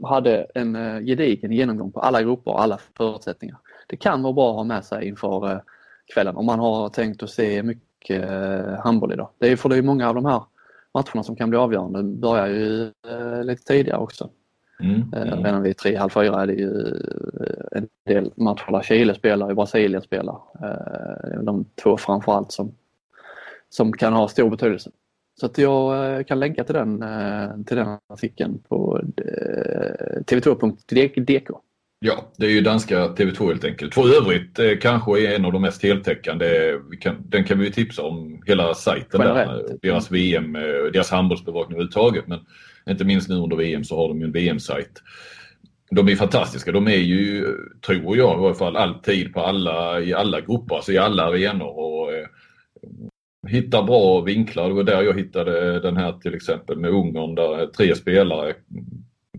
hade 0.08 0.48
en 0.56 0.74
gedigen 1.06 1.52
genomgång 1.52 1.92
på 1.92 2.00
alla 2.00 2.22
grupper 2.22 2.52
och 2.52 2.62
alla 2.62 2.80
förutsättningar. 2.98 3.58
Det 3.88 3.98
kan 3.98 4.24
vara 4.24 4.34
bra 4.34 4.50
att 4.50 4.56
ha 4.56 4.64
med 4.64 4.86
sig 4.86 5.08
inför 5.08 5.64
kvällen 6.14 6.36
om 6.36 6.46
man 6.46 6.60
har 6.60 6.90
tänkt 6.90 7.24
att 7.24 7.30
se 7.30 7.64
mycket 7.64 8.30
eh, 8.30 8.84
handboll 8.84 9.14
idag. 9.14 9.30
Det 9.40 9.52
är 9.52 9.56
för 9.56 9.70
det 9.70 9.78
är 9.78 9.82
många 9.82 10.10
av 10.10 10.16
de 10.16 10.26
här 10.26 10.44
matcherna 10.94 11.24
som 11.24 11.36
kan 11.36 11.50
bli 11.50 11.60
avgörande 11.60 12.04
börjar 12.04 12.48
ju 12.48 12.84
eh, 12.84 13.44
lite 13.44 13.64
tidigare 13.64 14.00
också. 14.00 14.30
Mm, 14.80 15.14
eh, 15.14 15.22
mm. 15.22 15.44
Redan 15.44 15.62
vid 15.62 15.78
tre, 15.78 15.96
halv 15.96 16.10
fyra 16.10 16.42
är 16.42 16.48
det 16.48 16.54
ju 16.54 16.82
eh, 17.42 17.78
en 17.78 17.88
del 18.06 18.32
matcher 18.36 18.72
där 18.72 18.82
Chile 18.82 19.16
spelar 19.16 19.50
och 19.50 19.56
Brasilien 19.56 20.02
spelar. 20.02 20.36
Eh, 20.64 21.44
de 21.44 21.66
två 21.84 21.98
framförallt 21.98 22.52
som, 22.52 22.76
som 23.74 23.94
kan 23.94 24.14
ha 24.14 24.28
stor 24.28 24.50
betydelse. 24.50 24.92
Så 25.40 25.46
att 25.46 25.58
jag 25.58 26.28
kan 26.28 26.40
länka 26.40 26.64
till 26.64 26.76
den, 26.76 27.04
till 27.66 27.78
den 27.78 27.98
artikeln 28.10 28.60
på 28.70 29.02
tv2.dk. 30.28 31.52
Ja, 32.06 32.32
det 32.38 32.46
är 32.46 32.50
ju 32.50 32.62
danska 32.62 33.08
TV2 33.08 33.48
helt 33.48 33.64
enkelt. 33.64 33.94
För 33.94 34.18
övrigt 34.18 34.60
eh, 34.60 34.72
kanske 34.82 35.20
är 35.20 35.36
en 35.36 35.46
av 35.46 35.52
de 35.52 35.62
mest 35.62 35.84
heltäckande. 35.84 36.74
Kan, 37.00 37.16
den 37.30 37.44
kan 37.44 37.60
vi 37.60 37.66
ju 37.66 37.72
tipsa 37.72 38.04
om, 38.04 38.44
hela 38.46 38.74
sajten 38.74 39.22
där. 39.22 39.64
Deras 39.82 40.12
VM, 40.12 40.56
eh, 40.56 40.62
deras 40.94 41.12
handbollsbevakning 41.12 41.76
överhuvudtaget. 41.76 42.28
Men 42.28 42.40
inte 42.90 43.06
minst 43.06 43.30
nu 43.30 43.36
under 43.36 43.56
VM 43.56 43.84
så 43.84 43.96
har 43.96 44.08
de 44.08 44.20
ju 44.20 44.26
en 44.26 44.32
VM-sajt. 44.32 45.02
De 45.92 46.10
är 46.10 46.16
fantastiska. 46.16 46.72
De 46.72 46.88
är 46.88 46.96
ju, 46.96 47.46
tror 47.86 48.18
jag 48.18 48.40
i 48.40 48.46
alla 48.46 48.54
fall, 48.54 48.78
alltid 48.78 49.34
på 49.34 49.42
alla, 49.42 50.00
i 50.02 50.14
alla 50.14 50.42
grupper, 50.42 50.76
alltså 50.76 50.92
i 50.92 50.98
alla 50.98 51.24
arenor. 51.24 51.80
Och, 51.80 52.10
hittar 53.48 53.84
bra 53.84 54.22
vinklar. 54.22 54.68
Det 54.70 54.76
var 54.76 54.84
där 54.84 55.02
jag 55.02 55.20
hittade 55.20 55.80
den 55.80 55.98
här 55.98 56.14
till 56.14 56.36
exempel 56.36 56.80
med 56.80 56.90
Ungern 56.90 57.36
där 57.36 57.68
tre 57.68 57.96
spelare 57.96 58.54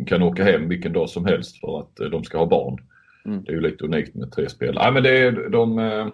kan 0.07 0.23
åka 0.23 0.45
hem 0.45 0.69
vilken 0.69 0.93
dag 0.93 1.11
som 1.11 1.27
helst 1.27 1.61
för 1.61 1.81
att 1.81 2.01
eh, 2.01 2.07
de 2.07 2.25
ska 2.25 2.39
ha 2.39 2.47
barn. 2.47 2.79
Mm. 3.25 3.45
Det 3.45 3.51
är 3.51 3.55
ju 3.55 3.61
lite 3.61 3.85
unikt 3.85 4.15
med 4.15 4.33
tre 4.33 4.49
spel. 4.49 4.75
Nej, 4.75 4.93
men 4.93 5.03
det 5.03 5.19
är 5.19 5.49
de, 5.51 5.79
eh, 5.79 6.09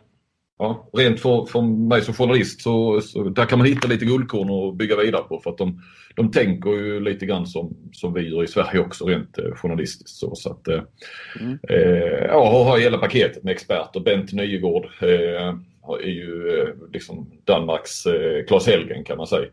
ja, 0.59 0.91
rent 0.93 1.21
för, 1.21 1.45
för 1.45 1.63
mig 1.63 2.03
som 2.03 2.15
journalist 2.15 2.63
så, 2.63 3.01
så, 3.01 3.25
där 3.25 3.45
kan 3.45 3.59
man 3.59 3.67
hitta 3.67 3.89
lite 3.89 4.05
guldkorn 4.05 4.51
och 4.51 4.77
bygga 4.77 4.97
vidare 4.97 5.23
på 5.23 5.41
för 5.41 5.51
att 5.51 5.59
de, 5.59 5.83
de 6.17 6.31
tänker 6.31 6.71
ju 6.71 7.01
lite 7.01 7.27
grann 7.27 7.47
som, 7.47 7.77
som 7.93 8.15
vi 8.15 8.29
gör 8.29 8.45
i 8.45 8.47
Sverige 8.47 8.81
också 8.81 9.07
rent 9.07 9.39
eh, 9.39 9.55
journalistiskt. 9.55 10.19
Så, 10.19 10.35
så 10.35 10.51
att, 10.51 10.69
mm. 10.69 11.59
eh, 11.69 12.27
ja, 12.29 12.65
har 12.65 12.79
hela 12.79 12.99
paketet 12.99 13.45
med 13.45 13.53
experter. 13.53 14.01
Bent 14.01 14.33
Nygård 14.33 14.85
eh, 14.85 15.55
är 15.97 16.11
ju 16.11 16.61
eh, 16.61 16.69
liksom 16.93 17.33
Danmarks 17.45 18.07
eh, 18.07 18.45
Claes 18.47 18.67
Helgen 18.67 19.05
kan 19.05 19.17
man 19.17 19.27
säga. 19.27 19.47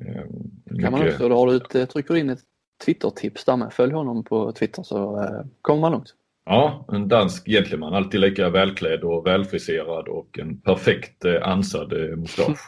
Eh, 0.00 0.80
kan 0.82 0.92
man 0.92 1.08
också, 1.08 1.28
då 1.28 1.36
har 1.36 1.46
du 1.46 1.86
trycker 1.86 2.16
in 2.16 2.30
ett 2.30 2.42
Twitter-tips 2.84 3.44
där 3.44 3.56
med. 3.56 3.72
Följ 3.72 3.92
honom 3.92 4.24
på 4.24 4.52
Twitter 4.52 4.82
så 4.82 5.28
kommer 5.62 5.80
man 5.80 5.92
långt. 5.92 6.14
Ja, 6.46 6.86
en 6.92 7.08
dansk 7.08 7.46
gentleman. 7.46 7.94
Alltid 7.94 8.20
lika 8.20 8.50
välklädd 8.50 9.04
och 9.04 9.26
välfriserad 9.26 10.08
och 10.08 10.38
en 10.38 10.60
perfekt 10.60 11.24
ansad 11.24 11.92
mustasch. 12.18 12.58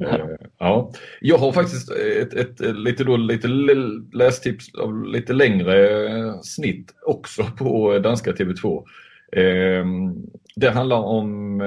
Ja. 0.00 0.28
ja. 0.58 0.92
Jag 1.20 1.38
har 1.38 1.52
faktiskt 1.52 1.90
ett, 1.90 2.34
ett, 2.34 2.60
ett, 2.60 2.76
lite, 2.76 3.04
då, 3.04 3.16
lite 3.16 3.48
lästips 4.12 4.74
av 4.74 5.04
lite 5.04 5.32
längre 5.32 6.42
snitt 6.42 6.94
också 7.06 7.44
på 7.58 7.98
danska 7.98 8.32
TV2. 8.32 8.84
Det 10.56 10.70
handlar 10.70 10.96
om 10.96 11.60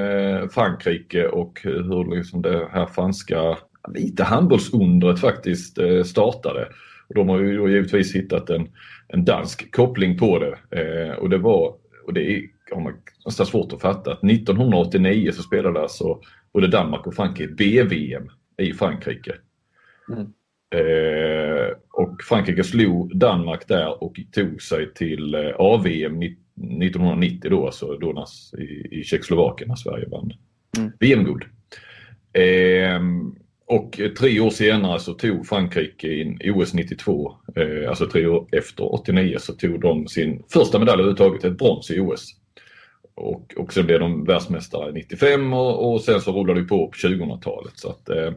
Frankrike 0.51 1.27
och 1.27 1.59
hur 1.63 2.15
liksom 2.15 2.41
det 2.41 2.67
här 2.71 2.85
franska, 2.85 3.57
lite 3.93 4.23
handbollsundret 4.23 5.19
faktiskt 5.19 5.77
startade. 6.05 6.67
Och 7.07 7.15
de 7.15 7.29
har 7.29 7.39
ju 7.39 7.71
givetvis 7.71 8.15
hittat 8.15 8.49
en, 8.49 8.67
en 9.07 9.25
dansk 9.25 9.75
koppling 9.75 10.17
på 10.17 10.39
det. 10.39 10.57
Eh, 10.81 11.15
och 11.15 11.29
det 11.29 11.37
var, 11.37 11.73
och 12.05 12.13
det 12.13 12.31
är 12.31 12.41
har 12.71 12.81
man 12.81 12.93
nästan 13.25 13.45
svårt 13.45 13.73
att 13.73 13.81
fatta, 13.81 14.11
att 14.11 14.23
1989 14.23 15.31
så 15.31 15.43
spelade 15.43 15.81
alltså 15.81 16.21
både 16.53 16.67
Danmark 16.67 17.07
och 17.07 17.15
Frankrike 17.15 17.53
B-VM 17.57 18.29
i 18.57 18.73
Frankrike. 18.73 19.35
Mm. 20.09 20.33
Eh, 20.75 21.67
och 21.91 22.21
Frankrike 22.23 22.63
slog 22.63 23.17
Danmark 23.17 23.67
där 23.67 24.03
och 24.03 24.15
tog 24.31 24.61
sig 24.61 24.93
till 24.93 25.33
eh, 25.33 25.51
AVM 25.55 26.23
1990 26.57 27.49
då, 27.49 27.65
alltså 27.65 27.97
då 27.97 28.13
när, 28.13 28.61
i, 28.61 28.99
i 28.99 29.03
Tjeckoslovakien 29.03 29.67
när 29.67 29.75
Sverige 29.75 30.07
vann 30.07 30.33
mm. 30.77 30.91
VM-guld. 30.99 31.43
Eh, 32.33 33.01
och 33.65 33.99
tre 34.17 34.39
år 34.39 34.49
senare 34.49 34.99
så 34.99 35.13
tog 35.13 35.47
Frankrike 35.47 36.13
in 36.13 36.39
OS 36.45 36.73
92, 36.73 37.33
eh, 37.55 37.89
alltså 37.89 38.05
tre 38.05 38.27
år 38.27 38.47
efter 38.51 38.93
89 38.93 39.37
så 39.39 39.53
tog 39.53 39.81
de 39.81 40.07
sin 40.07 40.43
första 40.53 40.79
medalj 40.79 41.01
överhuvudtaget, 41.01 41.43
ett 41.43 41.57
brons 41.57 41.91
i 41.91 41.99
OS. 41.99 42.35
Och, 43.15 43.53
och 43.57 43.73
sen 43.73 43.85
blev 43.85 43.99
de 43.99 44.25
världsmästare 44.25 44.91
95 44.91 45.53
och, 45.53 45.93
och 45.93 46.01
sen 46.01 46.21
så 46.21 46.31
rullade 46.31 46.61
det 46.61 46.67
på 46.67 46.87
på 46.87 47.07
2000-talet. 47.07 47.73
Så 47.75 47.89
att, 47.89 48.09
eh, 48.09 48.31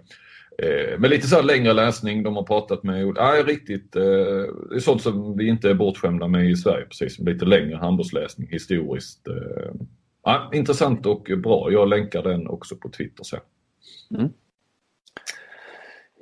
eh, 0.63 0.99
med 0.99 1.11
lite 1.11 1.27
så 1.27 1.37
här 1.37 1.43
längre 1.43 1.73
läsning, 1.73 2.23
de 2.23 2.37
har 2.37 2.43
pratat 2.43 2.83
med, 2.83 3.07
nej 3.07 3.43
riktigt, 3.43 3.97
eh, 3.97 4.03
det 4.03 4.77
är 4.77 4.81
sånt 4.81 5.03
som 5.03 5.37
vi 5.37 5.49
inte 5.49 5.71
är 5.71 5.75
bortskämda 5.75 6.29
med 6.29 6.51
i 6.51 6.57
Sverige 6.57 6.87
precis, 6.87 7.19
lite 7.19 7.45
längre 7.45 7.77
handbollsläsning 7.77 8.49
historiskt. 8.51 9.29
Eh, 9.29 9.73
ja, 10.23 10.51
intressant 10.55 11.07
och 11.07 11.31
bra, 11.43 11.73
jag 11.73 11.89
länkar 11.89 12.23
den 12.23 12.47
också 12.47 12.77
på 12.77 12.89
Twitter 12.89 13.25
sen. 13.25 13.41
Mm. 14.15 14.29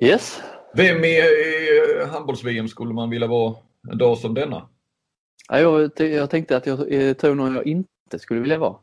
Yes. 0.01 0.41
Vem 0.73 1.03
i, 1.03 1.07
i 1.07 2.05
handbolls-VM 2.11 2.67
skulle 2.67 2.93
man 2.93 3.09
vilja 3.09 3.27
vara 3.27 3.55
en 3.91 3.97
dag 3.97 4.17
som 4.17 4.33
denna? 4.33 4.69
Ja, 5.49 5.59
jag, 5.59 5.91
jag 5.97 6.29
tänkte 6.29 6.57
att 6.57 6.65
jag, 6.65 6.91
jag 6.91 7.17
tror 7.17 7.35
nog 7.35 7.55
jag 7.55 7.67
inte 7.67 8.19
skulle 8.19 8.41
vilja 8.41 8.57
vara. 8.57 8.75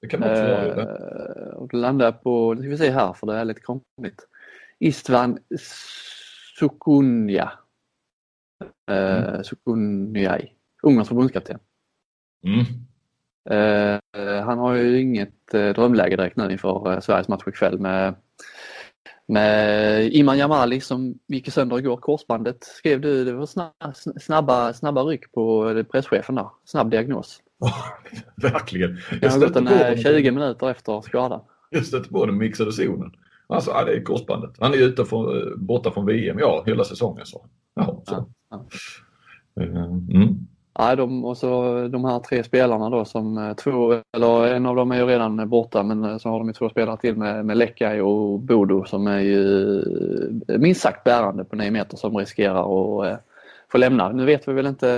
Det 0.00 0.08
kan 0.08 0.20
man 0.20 0.30
också 0.30 0.42
göra. 0.42 0.82
Eh, 0.82 1.54
och 1.54 1.70
jag 1.74 2.22
på, 2.22 2.54
det 2.54 2.60
ska 2.62 2.70
vi 2.70 2.78
se 2.78 2.90
här 2.90 3.12
för 3.12 3.26
det 3.26 3.34
är 3.34 3.44
lite 3.44 3.60
krångligt. 3.60 4.28
Istvan 4.84 5.38
Sukunja. 6.58 7.52
Eh, 8.90 9.34
mm. 9.34 9.44
Sukunjai, 9.44 10.52
Ungerns 10.82 11.08
förbundskapten. 11.08 11.58
Mm. 12.46 12.64
Eh, 13.50 14.44
han 14.44 14.58
har 14.58 14.74
ju 14.74 15.00
inget 15.00 15.54
eh, 15.54 15.68
drömläge 15.68 16.16
direkt 16.16 16.36
nu 16.36 16.52
inför 16.52 17.00
Sveriges 17.00 17.28
match 17.28 17.42
ikväll 17.46 17.78
med 17.78 18.14
med 19.28 20.12
Iman 20.12 20.38
Jamali 20.38 20.80
som 20.80 21.18
gick 21.28 21.52
sönder 21.52 21.78
igår, 21.78 21.96
korsbandet 21.96 22.64
skrev 22.64 23.00
du, 23.00 23.24
det 23.24 23.32
var 23.32 23.48
snabba, 24.20 24.72
snabba 24.72 25.02
ryck 25.02 25.32
på 25.32 25.84
presschefen 25.92 26.34
där, 26.34 26.48
snabb 26.64 26.90
diagnos. 26.90 27.42
verkligen. 28.36 28.98
Det 29.20 29.28
har 29.28 29.40
gått 29.40 29.56
en 29.56 29.96
20 29.96 30.30
minuter 30.30 30.70
efter 30.70 31.00
skadan. 31.00 31.40
Jag 31.70 31.86
stötte 31.86 32.08
på 32.08 32.26
den 32.26 32.38
mixade 32.38 32.72
zonen. 32.72 33.12
Alltså, 33.46 33.70
ja, 33.70 33.84
det 33.84 33.92
är 33.92 34.02
korsbandet. 34.02 34.50
Han 34.60 34.74
är 34.74 34.78
ute 34.78 35.04
från, 35.04 35.52
borta 35.56 35.90
från 35.90 36.06
VM, 36.06 36.38
ja, 36.38 36.62
hela 36.66 36.84
säsongen 36.84 37.26
så. 37.26 37.46
Ja, 37.74 38.02
ja. 38.06 38.26
Mm. 39.60 40.46
Nej, 40.78 40.96
de, 40.96 41.24
och 41.24 41.36
så 41.36 41.78
de 41.88 42.04
här 42.04 42.18
tre 42.18 42.44
spelarna 42.44 42.90
då 42.90 43.04
som 43.04 43.38
eh, 43.38 43.54
två, 43.54 43.92
eller 44.16 44.54
en 44.54 44.66
av 44.66 44.76
dem 44.76 44.92
är 44.92 44.96
ju 44.96 45.06
redan 45.06 45.48
borta 45.48 45.82
men 45.82 46.04
eh, 46.04 46.18
så 46.18 46.28
har 46.28 46.38
de 46.38 46.48
ju 46.48 46.52
två 46.52 46.68
spelare 46.68 46.96
till 46.96 47.16
med, 47.16 47.46
med 47.46 47.56
Lekkaj 47.56 48.02
och 48.02 48.40
Bodo 48.40 48.84
som 48.84 49.06
är 49.06 49.20
ju 49.20 49.78
eh, 50.48 50.58
minst 50.58 50.80
sagt 50.80 51.04
bärande 51.04 51.44
på 51.44 51.56
9 51.56 51.70
meter 51.70 51.96
som 51.96 52.16
riskerar 52.16 52.60
att 52.60 53.20
få 53.72 53.78
lämna. 53.78 54.08
Nu 54.08 54.24
vet 54.24 54.48
vi 54.48 54.52
väl 54.52 54.66
inte, 54.66 54.88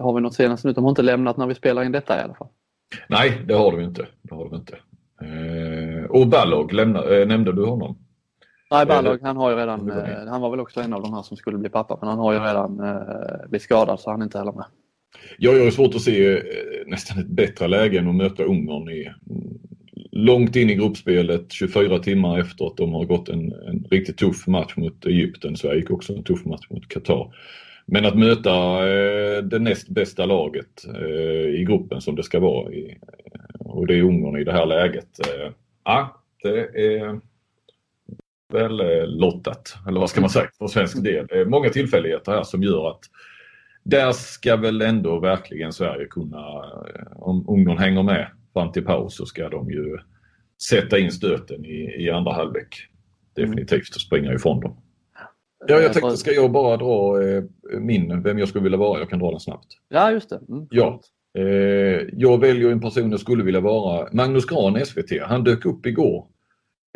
har 0.00 0.14
vi 0.14 0.20
något 0.20 0.34
senaste 0.34 0.68
nu? 0.68 0.74
De 0.74 0.84
har 0.84 0.90
inte 0.90 1.02
lämnat 1.02 1.36
när 1.36 1.46
vi 1.46 1.54
spelar 1.54 1.82
in 1.82 1.92
detta 1.92 2.20
i 2.20 2.22
alla 2.22 2.34
fall. 2.34 2.48
Nej, 3.08 3.42
det 3.46 3.54
har 3.54 3.72
de 3.72 3.80
inte. 3.80 4.06
Det 4.22 4.34
har 4.34 4.44
de 4.44 4.54
inte. 4.54 4.76
Och 6.08 6.28
Ballog, 6.28 6.74
nämnde 7.26 7.52
du 7.52 7.64
honom? 7.64 7.98
Nej, 8.70 8.86
Balog 8.86 9.18
han 9.22 9.36
har 9.36 9.50
ju 9.50 9.56
redan, 9.56 9.90
eh, 9.90 10.26
han 10.28 10.40
var 10.40 10.50
väl 10.50 10.60
också 10.60 10.80
en 10.80 10.92
av 10.92 11.02
de 11.02 11.14
här 11.14 11.22
som 11.22 11.36
skulle 11.36 11.58
bli 11.58 11.68
pappa 11.68 11.98
men 12.00 12.08
han 12.08 12.18
har 12.18 12.32
ju 12.32 12.38
redan 12.38 12.80
eh, 12.80 13.48
blivit 13.48 13.62
skadad 13.62 14.00
så 14.00 14.10
han 14.10 14.20
är 14.20 14.24
inte 14.24 14.38
heller 14.38 14.52
med. 14.52 14.64
Ja, 15.38 15.52
jag 15.52 15.64
har 15.64 15.70
svårt 15.70 15.94
att 15.94 16.02
se 16.02 16.36
eh, 16.36 16.42
nästan 16.86 17.18
ett 17.18 17.28
bättre 17.28 17.68
läge 17.68 17.98
än 17.98 18.08
att 18.08 18.14
möta 18.14 18.44
Ungern 18.44 18.88
i, 18.88 19.10
långt 20.12 20.56
in 20.56 20.70
i 20.70 20.74
gruppspelet 20.74 21.52
24 21.52 21.98
timmar 21.98 22.38
efter 22.38 22.66
att 22.66 22.76
de 22.76 22.92
har 22.92 23.04
gått 23.04 23.28
en, 23.28 23.52
en 23.52 23.84
riktigt 23.90 24.18
tuff 24.18 24.46
match 24.46 24.76
mot 24.76 25.06
Egypten. 25.06 25.56
Sverige 25.56 25.76
gick 25.76 25.90
också 25.90 26.12
en 26.12 26.24
tuff 26.24 26.44
match 26.44 26.66
mot 26.70 26.88
Qatar. 26.88 27.34
Men 27.86 28.06
att 28.06 28.18
möta 28.18 28.52
eh, 28.88 29.42
det 29.42 29.58
näst 29.58 29.88
bästa 29.88 30.26
laget 30.26 30.84
eh, 30.94 31.60
i 31.60 31.64
gruppen 31.68 32.00
som 32.00 32.16
det 32.16 32.22
ska 32.22 32.40
vara 32.40 32.72
i, 32.72 32.98
och 33.78 33.86
det 33.86 33.98
är 33.98 34.02
Ungern 34.02 34.40
i 34.40 34.44
det 34.44 34.52
här 34.52 34.66
läget. 34.66 35.26
Eh, 35.26 35.52
ja, 35.84 36.22
det 36.42 36.58
är 36.94 37.20
väl 38.52 38.80
eh, 38.80 39.06
lottat, 39.06 39.74
eller 39.88 40.00
vad 40.00 40.10
ska 40.10 40.20
man 40.20 40.30
säga, 40.30 40.50
för 40.58 40.66
svensk 40.66 41.04
del. 41.04 41.26
Det 41.26 41.40
är 41.40 41.44
många 41.44 41.70
tillfälligheter 41.70 42.32
här 42.32 42.42
som 42.42 42.62
gör 42.62 42.90
att 42.90 43.00
där 43.82 44.12
ska 44.12 44.56
väl 44.56 44.82
ändå 44.82 45.20
verkligen 45.20 45.72
Sverige 45.72 46.06
kunna, 46.06 46.38
eh, 46.94 47.12
om 47.16 47.44
Ungern 47.48 47.78
hänger 47.78 48.02
med 48.02 48.30
fram 48.52 48.72
till 48.72 48.84
paus 48.84 49.16
så 49.16 49.26
ska 49.26 49.48
de 49.48 49.70
ju 49.70 49.98
sätta 50.70 50.98
in 50.98 51.12
stöten 51.12 51.64
i, 51.64 52.04
i 52.04 52.10
andra 52.10 52.32
halvlek. 52.32 52.76
Definitivt 53.34 53.94
och 53.94 54.00
springa 54.00 54.34
ifrån 54.34 54.60
dem. 54.60 54.76
Ja, 55.66 55.80
jag 55.80 55.92
tänkte, 55.92 56.16
ska 56.16 56.32
jag 56.32 56.52
bara 56.52 56.76
dra 56.76 57.14
min, 57.80 58.22
vem 58.22 58.38
jag 58.38 58.48
skulle 58.48 58.62
vilja 58.62 58.78
vara? 58.78 58.98
Jag 58.98 59.10
kan 59.10 59.18
dra 59.18 59.30
den 59.30 59.40
snabbt. 59.40 59.66
Ja, 59.88 60.12
just 60.12 60.30
det. 60.30 60.40
Mm. 60.48 60.66
Ja. 60.70 61.00
Eh, 61.38 62.06
jag 62.12 62.40
väljer 62.40 62.70
en 62.70 62.80
person 62.80 63.10
jag 63.10 63.20
skulle 63.20 63.44
vilja 63.44 63.60
vara. 63.60 64.08
Magnus 64.12 64.46
Gran, 64.46 64.86
SVT. 64.86 65.22
Han 65.22 65.44
dök 65.44 65.66
upp 65.66 65.86
igår 65.86 66.26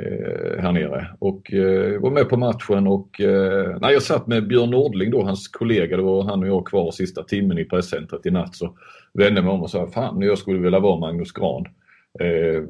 eh, 0.03 0.63
här 0.63 0.73
nere 0.73 1.07
och 1.19 1.53
eh, 1.53 2.01
var 2.01 2.11
med 2.11 2.29
på 2.29 2.37
matchen 2.37 2.87
och 2.87 3.21
eh, 3.21 3.79
när 3.81 3.91
jag 3.91 4.03
satt 4.03 4.27
med 4.27 4.49
Björn 4.49 4.71
Nordling 4.71 5.11
då, 5.11 5.23
hans 5.23 5.49
kollega, 5.49 5.97
det 5.97 6.03
var 6.03 6.23
han 6.25 6.43
och 6.43 6.49
jag 6.49 6.67
kvar 6.67 6.91
sista 6.91 7.23
timmen 7.23 7.59
i 7.59 7.65
presscentret 7.65 8.27
i 8.27 8.31
natt 8.31 8.55
så 8.55 8.77
vände 9.15 9.39
jag 9.39 9.45
mig 9.45 9.55
om 9.55 9.63
och 9.63 9.71
sa 9.71 9.87
fan 9.87 10.21
jag 10.21 10.39
skulle 10.39 10.61
vilja 10.61 10.81
vara 10.81 11.01
Magnus 11.01 11.33
Gran. 11.33 11.65
Eh, 12.21 12.63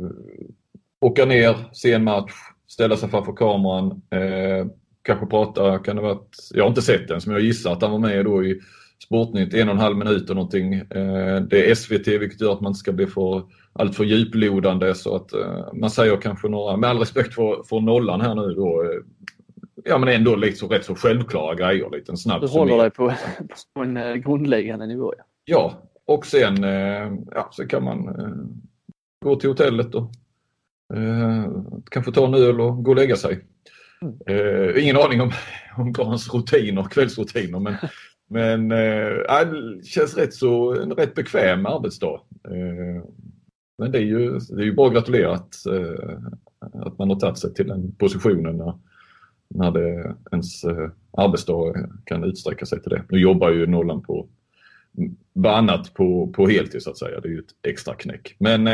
åka 1.01 1.25
ner, 1.25 1.57
se 1.73 1.93
en 1.93 2.05
match, 2.05 2.33
ställa 2.67 2.97
sig 2.97 3.09
framför 3.09 3.33
kameran, 3.33 4.03
eh, 4.11 4.67
kanske 5.03 5.27
prata, 5.27 5.79
kan 5.79 5.97
det 5.97 6.03
varit, 6.03 6.37
jag 6.55 6.65
har 6.65 6.69
inte 6.69 6.83
sett 6.83 7.09
den, 7.09 7.21
som 7.21 7.33
jag 7.33 7.41
gissar 7.41 7.73
att 7.73 7.83
han 7.83 7.91
var 7.91 7.99
med 7.99 8.25
då 8.25 8.45
i 8.45 8.61
Sportnytt, 9.03 9.55
en 9.55 9.69
och 9.69 9.75
en 9.75 9.81
halv 9.81 9.97
minut 9.97 10.31
och 10.31 10.37
någonting. 10.37 10.75
Eh, 10.75 11.41
det 11.41 11.71
är 11.71 11.75
SVT 11.75 12.09
vilket 12.09 12.41
gör 12.41 12.53
att 12.53 12.61
man 12.61 12.71
inte 12.71 12.79
ska 12.79 12.93
bli 12.93 13.07
för, 13.07 13.43
allt 13.73 13.97
för 13.97 14.05
djuplodande 14.05 14.95
så 14.95 15.17
att 15.17 15.33
eh, 15.33 15.73
man 15.73 15.91
säger 15.91 16.17
kanske 16.17 16.49
några, 16.49 16.77
med 16.77 16.91
all 16.91 16.99
respekt 16.99 17.35
för, 17.35 17.63
för 17.63 17.81
nollan 17.81 18.21
här 18.21 18.35
nu 18.35 18.55
då, 18.55 18.83
eh, 18.83 19.01
ja 19.85 19.99
men 19.99 20.09
ändå 20.09 20.37
liksom 20.37 20.69
rätt 20.69 20.85
så 20.85 20.95
självklara 20.95 21.55
grejer, 21.55 21.91
lite 21.91 22.13
en 22.13 22.17
snabb 22.17 22.41
Du 22.41 22.47
håller 22.47 22.79
dig 22.79 22.91
på, 22.91 23.13
på 23.75 23.83
en 23.83 24.23
grundläggande 24.23 24.87
nivå. 24.87 25.15
Ja, 25.17 25.25
ja 25.45 25.83
och 26.15 26.27
sen, 26.27 26.63
ja, 27.31 27.49
så 27.53 27.67
kan 27.67 27.85
man 27.85 28.09
gå 29.25 29.37
till 29.37 29.51
hotellet 29.51 29.95
och 29.95 30.11
kanske 31.91 32.13
ta 32.13 32.27
en 32.27 32.35
öl 32.35 32.61
och 32.61 32.85
gå 32.85 32.91
och 32.91 32.97
lägga 32.97 33.17
sig. 33.17 33.41
Uh, 34.31 34.83
ingen 34.83 34.97
aning 34.97 35.21
om, 35.21 35.33
om 35.77 35.93
Grans 35.93 36.35
rutiner, 36.35 36.85
kvällsrutiner 36.85 37.59
men, 37.59 37.75
men 38.33 38.73
eh, 38.73 39.09
uh, 39.09 39.53
det 39.53 39.87
känns 39.87 40.17
rätt 40.17 40.35
så, 40.35 40.75
en 40.83 40.93
rätt 40.93 41.15
bekväm 41.15 41.67
arbetsdag. 41.67 42.21
Uh, 42.51 43.05
men 43.79 43.93
det 43.93 43.99
är 43.99 44.03
ju, 44.03 44.39
det 44.39 44.63
är 44.63 44.67
ju 44.67 44.75
bara 44.75 44.89
att 44.89 44.95
gratulera 44.95 45.35
att, 45.35 45.55
uh, 45.69 45.77
eh, 46.63 46.81
att 46.81 46.99
man 46.99 47.11
har 47.11 47.21
tagit 47.21 47.39
sig 47.39 47.55
till 47.55 47.67
den 47.67 47.93
positionen 47.93 48.57
när, 48.57 48.75
när 49.49 49.71
det, 49.71 50.15
ens 50.33 50.65
arbetsdag 51.13 51.89
kan 52.05 52.25
utsträcka 52.25 52.67
sig 52.67 52.83
till 52.83 52.91
det. 52.91 53.05
Nu 53.09 53.19
jobbar 53.19 53.51
ju 53.51 53.67
Nollan 53.67 54.03
på 54.03 54.29
annat 55.47 55.95
på, 55.95 56.27
på 56.27 56.49
heltid 56.49 56.83
så 56.83 56.91
att 56.91 56.99
säga. 56.99 57.21
Det 57.21 57.29
är 57.29 57.33
ju 57.33 57.39
ett 57.39 57.69
extra 57.69 57.95
knäck. 57.95 58.37
Men 58.39 58.65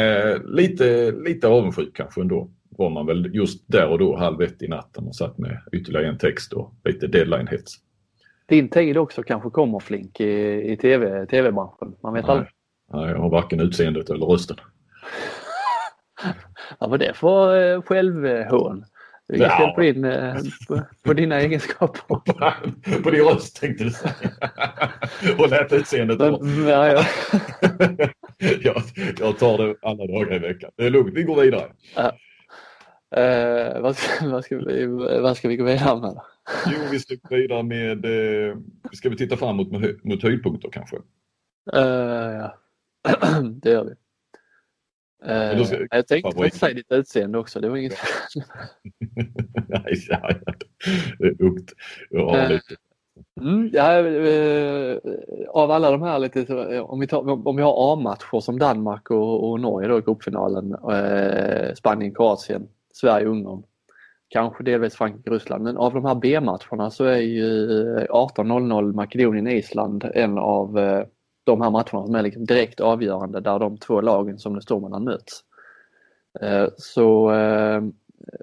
lite, 0.45 1.13
lite 1.13 1.49
avundsjuk 1.49 1.97
kanske 1.97 2.21
ändå 2.21 2.51
var 2.71 2.91
man 2.91 3.07
väl 3.07 3.35
just 3.35 3.65
där 3.67 3.89
och 3.89 3.99
då 3.99 4.17
halv 4.17 4.43
ett 4.43 4.63
i 4.63 4.69
natten 4.69 5.07
och 5.07 5.17
satt 5.17 5.39
med 5.39 5.63
ytterligare 5.73 6.09
en 6.09 6.19
text 6.19 6.53
och 6.53 6.75
lite 6.85 7.07
deadline-hets. 7.07 7.75
Din 8.49 8.69
tid 8.69 8.97
också 8.97 9.23
kanske 9.23 9.51
kommer 9.51 9.79
Flink 9.79 10.21
i, 10.21 10.63
i 10.73 10.77
TV, 10.77 11.27
TV-branschen. 11.27 11.95
Man 12.03 12.15
vet 12.15 12.27
Nej. 12.27 12.33
aldrig. 12.33 12.51
Nej, 12.93 13.11
jag 13.11 13.19
har 13.19 13.31
varken 13.31 13.61
utseendet 13.61 14.11
eller 14.11 14.27
rösten. 14.27 14.57
Vad 16.79 16.91
var 16.91 16.99
det 16.99 17.15
för 17.15 17.73
eh, 17.73 17.83
självhån? 17.83 18.85
Vi 19.29 19.39
ja. 19.39 19.73
på, 19.75 19.81
din, 19.81 20.05
eh, 20.05 20.37
på, 20.69 20.81
på 21.05 21.13
dina 21.13 21.41
egenskaper. 21.41 22.03
på 23.03 23.11
din 23.11 23.25
röst 23.25 23.61
tänkte 23.61 23.85
du 23.85 23.91
säga. 23.91 24.13
och 25.39 25.49
lät 25.49 25.73
utseendet 25.73 26.19
Men, 26.19 26.69
ja, 26.69 26.87
ja. 26.87 27.05
jag, 28.63 28.83
jag 29.19 29.39
tar 29.39 29.59
det 29.59 29.75
alla 29.83 30.07
dagar 30.07 30.35
i 30.35 30.39
veckan. 30.39 30.71
Det 30.77 30.87
är 30.87 30.91
lugnt, 30.91 31.15
vi 31.15 31.23
går 31.23 31.41
vidare. 31.41 31.67
Ja. 31.97 32.13
Eh, 33.21 33.81
vad, 33.81 33.97
ska, 33.97 34.29
vad, 34.29 34.45
ska 34.45 34.57
vi, 34.57 34.87
vad 35.21 35.37
ska 35.37 35.49
vi 35.49 35.57
gå 35.57 35.65
vidare 35.65 36.01
med? 36.01 36.21
Jo, 36.67 36.79
vi 36.91 36.99
ska 36.99 37.17
vidare 37.31 37.63
med, 37.63 38.05
eh, 38.05 38.57
ska 38.93 39.09
vi 39.09 39.17
titta 39.17 39.37
framåt 39.37 39.73
mot, 39.73 40.05
mot 40.05 40.23
höjdpunkter 40.23 40.69
kanske? 40.73 40.97
Uh, 41.77 41.83
ja, 41.83 42.55
det 43.63 43.71
gör 43.71 43.85
vi. 43.85 43.91
Uh, 45.25 45.65
ska, 45.65 45.87
jag 45.91 46.07
tänkte 46.07 46.37
faktiskt 46.37 46.61
säga 46.61 46.75
ditt 46.75 46.93
utseende 46.93 47.39
också, 47.39 47.61
det 47.61 47.69
var 47.69 47.77
inget 47.77 47.93
Nej, 49.69 50.07
ja, 50.09 50.31
det 51.19 51.27
är 51.27 51.43
ungt. 51.43 51.73
Uh, 52.15 52.59
mm, 53.41 53.71
ja, 53.73 54.03
uh, 54.03 54.99
av 55.49 55.71
alla 55.71 55.91
de 55.91 56.03
här 56.03 56.19
lite, 56.19 56.81
om 56.81 57.01
vi, 57.01 57.07
tar, 57.07 57.49
om 57.49 57.57
vi 57.57 57.63
har 57.63 57.93
A-matcher 57.93 58.41
som 58.41 58.59
Danmark 58.59 59.11
och, 59.11 59.51
och 59.51 59.61
Norge 59.61 59.89
då 59.89 59.99
i 59.99 60.03
gruppfinalen, 60.03 60.77
Spanien, 61.77 62.15
Kroatien, 62.15 62.69
Sverige-Ungern, 62.93 63.63
kanske 64.29 64.65
delvis 64.65 64.95
Frankrike-Ryssland. 64.95 65.65
Men 65.65 65.77
av 65.77 65.95
de 65.95 66.05
här 66.05 66.15
B-matcherna 66.15 66.91
så 66.91 67.05
är 67.05 67.21
ju 67.21 67.71
eh, 67.99 68.05
18.00 68.05 68.93
Makedonien-Island 68.93 70.11
en 70.15 70.39
av 70.39 70.79
eh, 70.79 71.05
de 71.45 71.61
här 71.61 71.71
matcherna 71.71 72.07
som 72.07 72.15
är 72.15 72.23
liksom 72.23 72.45
direkt 72.45 72.81
avgörande 72.81 73.41
där 73.41 73.59
de 73.59 73.79
två 73.79 74.01
lagen 74.01 74.39
som 74.39 74.55
det 74.55 74.63
står 74.63 74.81
mellan 74.81 75.05
möts. 75.05 75.45
Eh, 76.41 76.69
så 76.77 77.33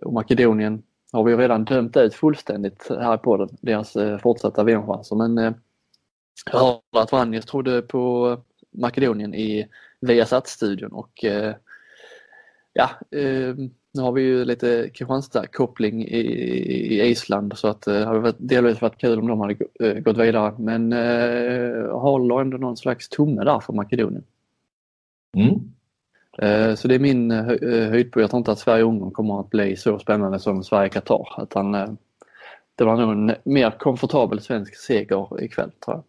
och 0.02 0.14
Makedonien 0.14 0.84
har 1.12 1.24
vi 1.24 1.36
redan 1.36 1.66
dömt 1.66 1.98
ut 1.98 2.14
fullständigt 2.14 2.88
här 2.90 3.18
på 3.18 3.38
den, 3.38 3.50
deras 3.62 3.94
fortsatta 4.22 4.64
VM-chanser. 4.64 5.16
Men 5.16 5.56
jag 6.52 6.60
hörde 6.60 6.82
att 6.92 7.12
Vranjes 7.12 7.46
trodde 7.46 7.82
på 7.82 8.38
Makedonien 8.72 9.34
i 9.34 9.68
Viasat-studion 10.02 10.92
och 10.92 11.26
ja, 12.74 12.90
nu 13.96 14.02
har 14.02 14.12
vi 14.12 14.22
ju 14.22 14.46
lite 14.46 14.90
Kristianstad-koppling 14.94 16.04
i, 16.04 16.22
i 16.96 17.10
Island 17.10 17.58
så 17.58 17.68
att 17.68 17.82
det 17.82 18.02
eh, 18.02 18.08
hade 18.08 18.34
delvis 18.38 18.82
varit 18.82 18.98
kul 18.98 19.20
om 19.20 19.28
de 19.28 19.40
hade 19.40 19.56
eh, 19.80 19.94
gått 19.94 20.18
vidare 20.18 20.54
men 20.60 20.94
eh, 20.94 22.00
håller 22.00 22.42
ändå 22.42 22.58
någon 22.58 22.78
slags 22.78 23.10
tumme 23.10 23.44
där 23.44 23.60
för 23.60 23.74
Makedonien. 23.74 24.24
Mm. 25.38 25.72
Eh, 26.38 26.76
så 26.76 26.88
det 26.88 26.96
är 26.96 27.00
min 27.00 27.32
eh, 27.32 27.44
höjdpunkt. 27.90 28.16
Jag 28.16 28.30
tror 28.30 28.38
inte 28.38 28.52
att 28.52 28.60
Sverige-Ungern 28.60 29.12
kommer 29.12 29.40
att 29.40 29.50
bli 29.50 29.76
så 29.76 30.00
spännande 30.00 30.40
som 30.40 30.64
Sverige-Qatar 30.64 31.44
utan 31.44 31.76
eh, 31.76 31.90
det 32.76 32.84
var 32.84 32.98
nog 32.98 33.12
en 33.12 33.36
mer 33.44 33.72
komfortabel 33.72 34.42
svensk 34.42 34.76
seger 34.76 35.44
ikväll 35.44 35.72
tror 35.72 35.96
jag. 35.96 36.04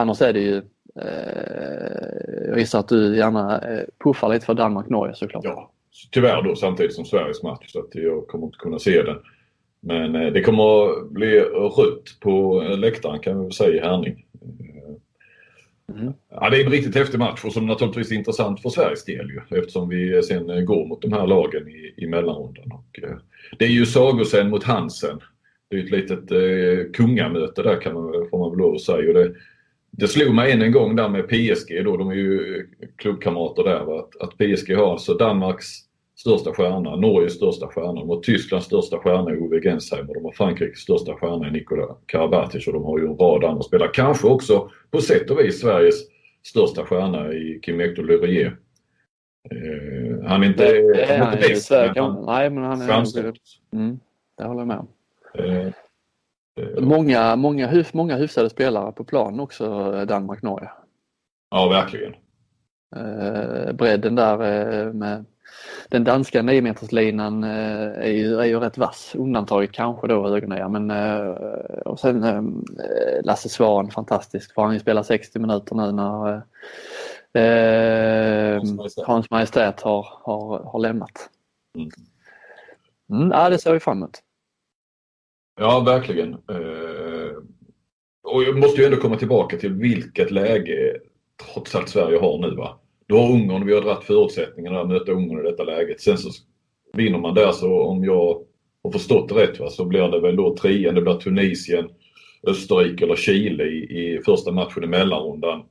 Annars 0.00 0.22
är 0.22 0.32
det 0.32 0.40
ju 0.40 0.56
eh, 1.00 2.48
jag 2.48 2.58
gissar 2.58 2.80
att 2.80 2.88
du 2.88 3.16
gärna 3.16 3.62
puffar 4.04 4.28
lite 4.28 4.46
för 4.46 4.54
Danmark-Norge 4.54 5.14
såklart. 5.14 5.44
Ja, 5.44 5.70
tyvärr 6.10 6.42
då 6.42 6.56
samtidigt 6.56 6.94
som 6.94 7.04
Sveriges 7.04 7.42
match 7.42 7.64
så 7.68 7.78
att 7.78 7.94
jag 7.94 8.26
kommer 8.26 8.46
inte 8.46 8.58
kunna 8.58 8.78
se 8.78 9.02
den. 9.02 9.16
Men 9.80 10.14
eh, 10.14 10.32
det 10.32 10.42
kommer 10.42 10.90
att 10.90 11.10
bli 11.10 11.40
rött 11.40 12.20
på 12.20 12.62
läktaren 12.76 13.20
kan 13.20 13.38
vi 13.38 13.44
väl 13.44 13.52
säga 13.52 13.76
i 13.76 13.86
Härning. 13.86 14.24
Mm. 15.94 16.12
Ja, 16.30 16.50
det 16.50 16.60
är 16.60 16.64
en 16.64 16.72
riktigt 16.72 16.94
häftig 16.94 17.18
match 17.18 17.44
och 17.44 17.52
som 17.52 17.66
naturligtvis 17.66 18.10
är 18.10 18.16
intressant 18.16 18.62
för 18.62 18.68
Sveriges 18.68 19.04
del 19.04 19.30
ju, 19.30 19.58
eftersom 19.58 19.88
vi 19.88 20.22
sen 20.22 20.64
går 20.66 20.86
mot 20.86 21.02
de 21.02 21.12
här 21.12 21.26
lagen 21.26 21.68
i, 21.68 21.94
i 21.96 22.06
mellanrundan. 22.06 22.72
Och, 22.72 23.00
eh, 23.02 23.16
det 23.58 23.64
är 23.64 23.70
ju 23.70 23.86
Sagosen 23.86 24.50
mot 24.50 24.64
Hansen. 24.64 25.20
Det 25.68 25.76
är 25.76 25.84
ett 25.84 25.90
litet 25.90 26.30
eh, 26.30 26.92
kungamöte 26.92 27.62
där 27.62 27.80
kan 27.80 27.94
man, 27.94 28.28
får 28.30 28.38
man 28.38 28.50
väl 28.50 28.58
lov 28.58 28.74
att 28.74 28.80
säga. 28.80 29.08
Och 29.08 29.14
det, 29.14 29.34
det 29.90 30.08
slog 30.08 30.34
mig 30.34 30.52
än 30.52 30.62
en 30.62 30.72
gång 30.72 30.96
där 30.96 31.08
med 31.08 31.28
PSG 31.28 31.84
då, 31.84 31.96
de 31.96 32.10
är 32.10 32.14
ju 32.14 32.66
klubbkamrater 32.96 33.64
där, 33.64 33.98
att, 33.98 34.16
att 34.20 34.38
PSG 34.38 34.76
har 34.76 34.92
alltså 34.92 35.14
Danmarks 35.14 35.66
största 36.24 36.52
stjärna, 36.52 36.96
Norges 36.96 37.34
största 37.34 37.66
stjärna, 37.66 37.92
de 37.92 38.08
har 38.08 38.20
Tysklands 38.20 38.66
största 38.66 38.98
stjärna 38.98 39.34
i 39.34 39.36
Ove 39.36 39.60
Gensheim 39.60 40.08
och 40.08 40.14
de 40.14 40.24
har 40.24 40.32
Frankrikes 40.32 40.78
största 40.78 41.14
stjärna 41.14 41.48
i 41.48 41.50
Nikola 41.50 41.96
Karabatic 42.06 42.66
och 42.66 42.72
de 42.72 42.84
har 42.84 42.98
ju 42.98 43.06
en 43.06 43.16
rad 43.16 43.44
andra 43.44 43.62
spelare. 43.62 43.90
Kanske 43.92 44.26
också 44.26 44.70
på 44.90 45.00
sätt 45.00 45.30
och 45.30 45.38
vis 45.38 45.60
Sveriges 45.60 45.94
största 46.46 46.84
stjärna 46.84 47.32
i 47.32 47.60
Kim 47.62 47.80
Hector 47.80 48.04
Lerier. 48.04 48.56
Eh, 49.50 50.28
han 50.28 50.42
är 50.42 50.46
inte, 50.46 50.72
det, 50.72 51.06
han 51.18 51.28
är 51.28 51.36
inte 51.36 51.48
bäst, 51.48 51.70
men 51.70 51.96
han, 51.96 52.24
nej, 52.26 52.50
men 52.50 52.64
han 52.64 52.80
är... 52.82 53.34
Mm, 53.72 54.00
det 54.38 54.44
håller 54.44 54.60
jag 54.60 54.68
med 54.68 54.78
om. 54.78 54.88
Eh, 55.38 55.72
Eh, 56.60 56.82
många, 56.82 57.36
många, 57.36 57.84
många 57.92 58.16
hyfsade 58.16 58.50
spelare 58.50 58.92
på 58.92 59.04
plan 59.04 59.40
också, 59.40 59.90
Danmark-Norge. 60.04 60.70
Ja, 61.50 61.68
verkligen. 61.68 62.14
Eh, 62.96 63.72
bredden 63.72 64.14
där 64.14 64.32
eh, 64.32 64.92
med 64.92 65.24
den 65.88 66.04
danska 66.04 66.42
9 66.42 66.62
meterslinan 66.62 67.44
eh, 67.44 67.88
är, 67.88 68.12
ju, 68.12 68.40
är 68.40 68.44
ju 68.44 68.60
rätt 68.60 68.78
vass. 68.78 69.14
Undantaget 69.14 69.72
kanske 69.72 70.06
då 70.06 70.28
Högernöja 70.28 70.68
men 70.68 70.90
eh, 70.90 71.28
och 71.84 72.00
sen 72.00 72.24
eh, 72.24 72.42
Lasse 73.24 73.48
Svahn 73.48 73.90
fantastisk 73.90 74.54
för 74.54 74.62
han 74.62 74.74
ju 74.74 74.80
spelat 74.80 75.06
60 75.06 75.38
minuter 75.38 75.74
nu 75.74 75.92
när 75.92 76.42
Hans 79.06 79.30
Majestät 79.30 79.80
har, 79.80 80.06
har, 80.22 80.58
har 80.58 80.78
lämnat. 80.78 81.30
Mm. 81.78 81.90
Mm, 83.10 83.30
ja, 83.30 83.50
det 83.50 83.58
ser 83.58 83.72
vi 83.72 83.80
fram 83.80 83.98
emot. 83.98 84.22
Ja, 85.60 85.80
verkligen. 85.80 86.32
Eh, 86.32 87.36
och 88.22 88.42
jag 88.42 88.58
måste 88.58 88.80
ju 88.80 88.86
ändå 88.86 88.96
komma 88.96 89.16
tillbaka 89.16 89.56
till 89.56 89.72
vilket 89.72 90.30
läge 90.30 91.00
trots 91.52 91.74
allt 91.74 91.88
Sverige 91.88 92.18
har 92.18 92.38
nu. 92.38 92.56
Va? 92.56 92.78
Du 93.06 93.14
har 93.14 93.32
Ungern, 93.32 93.66
vi 93.66 93.74
har 93.74 93.80
dragit 93.80 94.04
förutsättningarna 94.04 94.80
att 94.80 94.88
möta 94.88 95.12
Ungern 95.12 95.46
i 95.46 95.50
detta 95.50 95.64
läget. 95.64 96.00
Sen 96.00 96.18
så 96.18 96.30
vinner 96.92 97.18
man 97.18 97.34
där 97.34 97.52
så 97.52 97.82
om 97.82 98.04
jag 98.04 98.42
har 98.84 98.90
förstått 98.90 99.28
det 99.28 99.34
rätt 99.34 99.60
va, 99.60 99.70
så 99.70 99.84
blir 99.84 100.08
det 100.08 100.20
väl 100.20 100.36
då 100.36 100.56
trean, 100.56 100.94
det 100.94 101.02
blir 101.02 101.14
Tunisien, 101.14 101.88
Österrike 102.46 103.04
eller 103.04 103.16
Chile 103.16 103.64
i, 103.64 103.76
i 103.76 104.20
första 104.24 104.52
matchen 104.52 104.84
i 104.84 104.86
mellanrundan. 104.86 105.62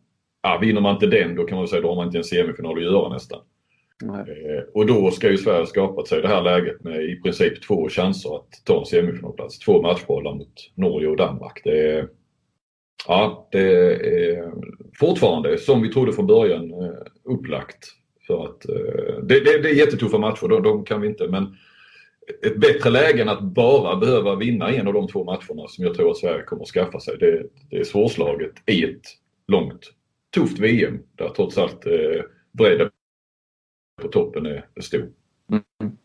Ja, 0.41 0.57
vinner 0.61 0.81
man 0.81 0.93
inte 0.93 1.07
den 1.07 1.35
då 1.35 1.43
kan 1.43 1.57
man 1.57 1.67
säga 1.67 1.81
då 1.81 1.87
har 1.87 1.95
man 1.95 2.05
inte 2.05 2.17
en 2.17 2.23
semifinal 2.23 2.77
att 2.77 2.83
göra 2.83 3.13
nästan. 3.13 3.39
Eh, 4.03 4.63
och 4.73 4.85
då 4.85 5.11
ska 5.11 5.29
ju 5.29 5.37
Sverige 5.37 5.65
skapat 5.65 6.07
sig 6.07 6.21
det 6.21 6.27
här 6.27 6.41
läget 6.41 6.83
med 6.83 7.03
i 7.03 7.15
princip 7.15 7.61
två 7.61 7.89
chanser 7.89 8.35
att 8.35 8.47
ta 8.65 8.79
en 8.79 8.85
semifinalplats. 8.85 9.59
Två 9.59 9.81
matchbollar 9.81 10.33
mot 10.33 10.53
Norge 10.75 11.07
och 11.07 11.17
Danmark. 11.17 11.61
Det 11.63 11.91
är, 11.91 12.07
ja, 13.08 13.49
det 13.51 13.60
är 13.60 14.51
fortfarande, 14.99 15.58
som 15.58 15.82
vi 15.82 15.89
trodde 15.89 16.13
från 16.13 16.27
början, 16.27 16.71
eh, 16.71 16.91
upplagt. 17.23 17.89
För 18.27 18.45
att, 18.45 18.69
eh, 18.69 19.23
det, 19.23 19.39
det, 19.39 19.62
det 19.62 19.69
är 19.69 19.75
jättetuffa 19.75 20.17
matcher, 20.17 20.47
de, 20.47 20.63
de 20.63 20.86
kan 20.86 21.01
vi 21.01 21.08
inte, 21.08 21.27
men 21.27 21.56
ett 22.45 22.60
bättre 22.60 22.89
läge 22.89 23.21
än 23.21 23.29
att 23.29 23.41
bara 23.41 23.95
behöva 23.95 24.36
vinna 24.36 24.69
en 24.71 24.88
av 24.88 24.93
de 24.93 25.08
två 25.08 25.23
matcherna 25.23 25.67
som 25.67 25.84
jag 25.84 25.95
tror 25.95 26.12
att 26.12 26.17
Sverige 26.17 26.43
kommer 26.43 26.63
att 26.63 26.69
skaffa 26.69 26.99
sig. 26.99 27.17
Det, 27.19 27.43
det 27.69 27.77
är 27.77 27.84
svårslaget 27.84 28.51
i 28.65 28.84
ett 28.84 29.01
långt, 29.47 29.91
tufft 30.36 30.60
VM 30.60 30.99
där 31.15 31.29
trots 31.29 31.58
allt 31.58 31.86
eh, 31.86 32.21
bredden 32.51 32.89
på 34.01 34.08
toppen 34.08 34.45
är, 34.45 34.67
är 34.75 34.82
stor. 34.82 35.12
Mm. 35.51 35.97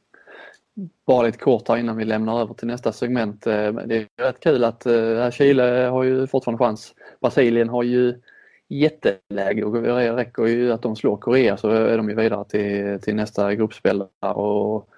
Bara 1.07 1.27
lite 1.27 1.39
kort 1.39 1.69
här 1.69 1.77
innan 1.77 1.97
vi 1.97 2.05
lämnar 2.05 2.41
över 2.41 2.55
till 2.55 2.67
nästa 2.67 2.93
segment. 2.93 3.47
Eh, 3.47 3.73
det 3.73 3.97
är 3.97 4.23
rätt 4.23 4.41
kul 4.41 4.65
att 4.65 4.87
eh, 4.87 5.31
Chile 5.31 5.63
har 5.63 6.03
ju 6.03 6.27
fortfarande 6.27 6.65
chans. 6.65 6.95
Brasilien 7.21 7.69
har 7.69 7.83
ju 7.83 8.21
jätteläge 8.69 9.65
och 9.65 9.83
det 9.83 10.17
räcker 10.17 10.47
ju 10.47 10.73
att 10.73 10.83
de 10.83 10.97
slår 10.97 11.17
Korea 11.17 11.57
så 11.57 11.71
är 11.71 11.97
de 11.97 12.09
ju 12.09 12.15
vidare 12.15 12.45
till, 12.45 13.01
till 13.01 13.15
nästa 13.15 13.55
gruppspel. 13.55 14.03
Och 14.21 14.89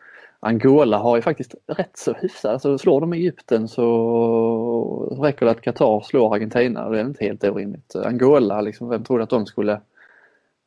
Angola 0.41 0.99
har 0.99 1.17
ju 1.17 1.23
faktiskt 1.23 1.55
rätt 1.67 1.97
så 1.99 2.13
hyfsat, 2.13 2.51
alltså 2.51 2.79
slår 2.79 3.01
de 3.01 3.13
Egypten 3.13 3.69
så 3.69 5.19
räcker 5.23 5.47
det 5.47 5.53
att 5.53 5.61
Qatar 5.61 6.01
slår 6.01 6.35
Argentina 6.35 6.87
och 6.87 6.93
det 6.93 7.01
är 7.01 7.05
inte 7.05 7.25
helt 7.25 7.45
orimligt. 7.45 7.97
Angola, 7.97 8.61
liksom, 8.61 8.89
vem 8.89 9.05
trodde 9.05 9.23
att 9.23 9.31
de 9.31 9.47
skulle 9.47 9.81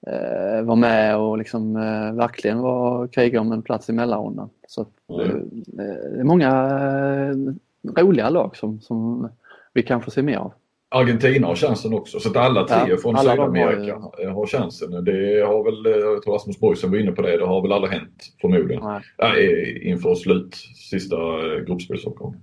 eh, 0.07 0.63
vara 0.63 0.75
med 0.75 1.17
och 1.17 1.37
liksom, 1.37 1.75
eh, 1.75 2.13
verkligen 2.13 2.59
vara, 2.59 3.07
kriga 3.07 3.41
om 3.41 3.51
en 3.51 3.61
plats 3.61 3.89
i 3.89 3.93
mellanrundan. 3.93 4.49
Så 4.67 4.85
mm. 5.09 5.21
eh, 5.21 5.35
det 6.13 6.19
är 6.19 6.23
många 6.23 6.49
eh, 6.49 8.01
roliga 8.01 8.29
lag 8.29 8.55
som, 8.55 8.81
som 8.81 9.29
vi 9.73 9.83
kan 9.83 10.01
få 10.01 10.11
se 10.11 10.21
mer 10.21 10.37
av. 10.37 10.53
Argentina 10.93 11.47
har 11.47 11.55
chansen 11.55 11.93
också. 11.93 12.19
Så 12.19 12.29
att 12.29 12.37
alla 12.37 12.63
tre 12.67 12.91
ja, 12.91 12.97
från 12.97 13.17
Sydamerika 13.17 13.95
har, 13.95 14.29
har, 14.29 14.47
chansen. 14.47 14.91
Det 14.91 15.45
har 15.47 15.63
väl, 15.63 16.01
jag 16.01 16.23
tror 16.23 16.33
Rasmus 16.33 16.59
Borgsen 16.59 16.91
var 16.91 16.97
inne 16.97 17.11
på 17.11 17.21
det, 17.21 17.37
det 17.37 17.45
har 17.45 17.61
väl 17.61 17.71
aldrig 17.71 17.93
hänt 17.93 18.33
förmodligen. 18.41 18.83
Nej. 18.83 19.01
Ja, 19.17 19.39
inför 19.81 20.15
slut, 20.15 20.55
sista 20.89 21.15
eh, 21.15 21.63
gruppspelsomgången. 21.65 22.41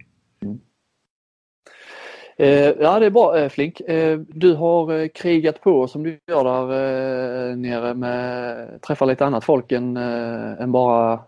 Eh, 2.41 2.75
ja 2.81 2.99
det 2.99 3.07
är 3.07 3.11
bra 3.11 3.39
eh, 3.39 3.49
Flink. 3.49 3.81
Eh, 3.81 4.19
du 4.29 4.55
har 4.55 5.09
krigat 5.09 5.61
på 5.61 5.89
som 5.89 6.03
du 6.03 6.19
gör 6.27 6.45
där 6.45 7.51
eh, 7.51 7.57
nere 7.57 7.95
med 7.95 8.83
träffar 8.83 9.07
lite 9.07 9.27
annat 9.27 9.45
folk 9.45 9.73
än, 9.73 9.97
än 9.97 10.73
bara 10.73 11.21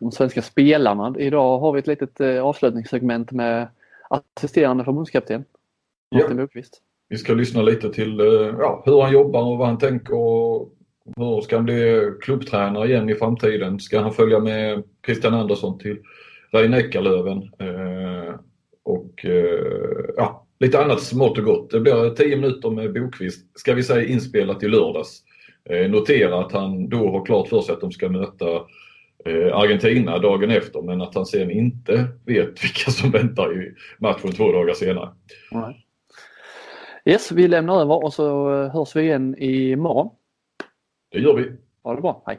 de 0.00 0.12
svenska 0.12 0.42
spelarna. 0.42 1.14
Idag 1.18 1.58
har 1.58 1.72
vi 1.72 1.78
ett 1.78 1.86
litet 1.86 2.20
avslutningssegment 2.20 3.32
med 3.32 3.68
assisterande 4.10 4.84
förbundskapten. 4.84 5.44
Martin 6.14 6.36
ja. 6.36 6.42
Bokvist. 6.42 6.80
Vi 7.08 7.18
ska 7.18 7.32
lyssna 7.34 7.62
lite 7.62 7.92
till 7.92 8.18
ja, 8.58 8.82
hur 8.86 9.02
han 9.02 9.12
jobbar 9.12 9.42
och 9.42 9.58
vad 9.58 9.68
han 9.68 9.78
tänker 9.78 10.14
och 10.14 10.72
hur 11.16 11.40
ska 11.40 11.56
han 11.56 11.64
bli 11.64 12.12
klubbtränare 12.20 12.88
igen 12.88 13.08
i 13.08 13.14
framtiden? 13.14 13.80
Ska 13.80 14.00
han 14.00 14.12
följa 14.12 14.38
med 14.38 14.82
Christian 15.06 15.34
Andersson 15.34 15.78
till 15.78 15.98
Reine 16.52 16.76
Eckerlöven? 16.76 17.50
Och 18.84 19.24
eh, 19.24 20.04
ja, 20.16 20.46
lite 20.60 20.84
annat 20.84 21.02
smått 21.02 21.38
och 21.38 21.44
gott. 21.44 21.70
Det 21.70 21.80
blir 21.80 22.10
10 22.10 22.36
minuter 22.36 22.70
med 22.70 22.92
Bokvist, 22.92 23.58
ska 23.58 23.74
vi 23.74 23.82
säga 23.82 24.08
inspelat 24.08 24.62
i 24.62 24.68
lördags. 24.68 25.22
Eh, 25.70 25.90
notera 25.90 26.40
att 26.40 26.52
han 26.52 26.88
då 26.88 27.10
har 27.10 27.24
klart 27.24 27.48
för 27.48 27.60
sig 27.60 27.72
att 27.72 27.80
de 27.80 27.92
ska 27.92 28.08
möta 28.08 28.46
eh, 29.24 29.56
Argentina 29.56 30.18
dagen 30.18 30.50
efter 30.50 30.82
men 30.82 31.02
att 31.02 31.14
han 31.14 31.26
sen 31.26 31.50
inte 31.50 32.04
vet 32.26 32.48
vilka 32.64 32.90
som 32.90 33.10
väntar 33.10 33.62
i 33.62 33.74
matchen 33.98 34.32
två 34.32 34.52
dagar 34.52 34.74
senare. 34.74 35.08
Yes, 37.04 37.32
vi 37.32 37.48
lämnar 37.48 37.80
över 37.80 38.04
och 38.04 38.14
så 38.14 38.48
hörs 38.68 38.96
vi 38.96 39.02
igen 39.02 39.36
imorgon. 39.38 40.10
Det 41.10 41.18
gör 41.18 41.34
vi. 41.34 41.52
Ha 41.82 41.94
det 41.94 42.00
bra. 42.00 42.22
Hej. 42.26 42.38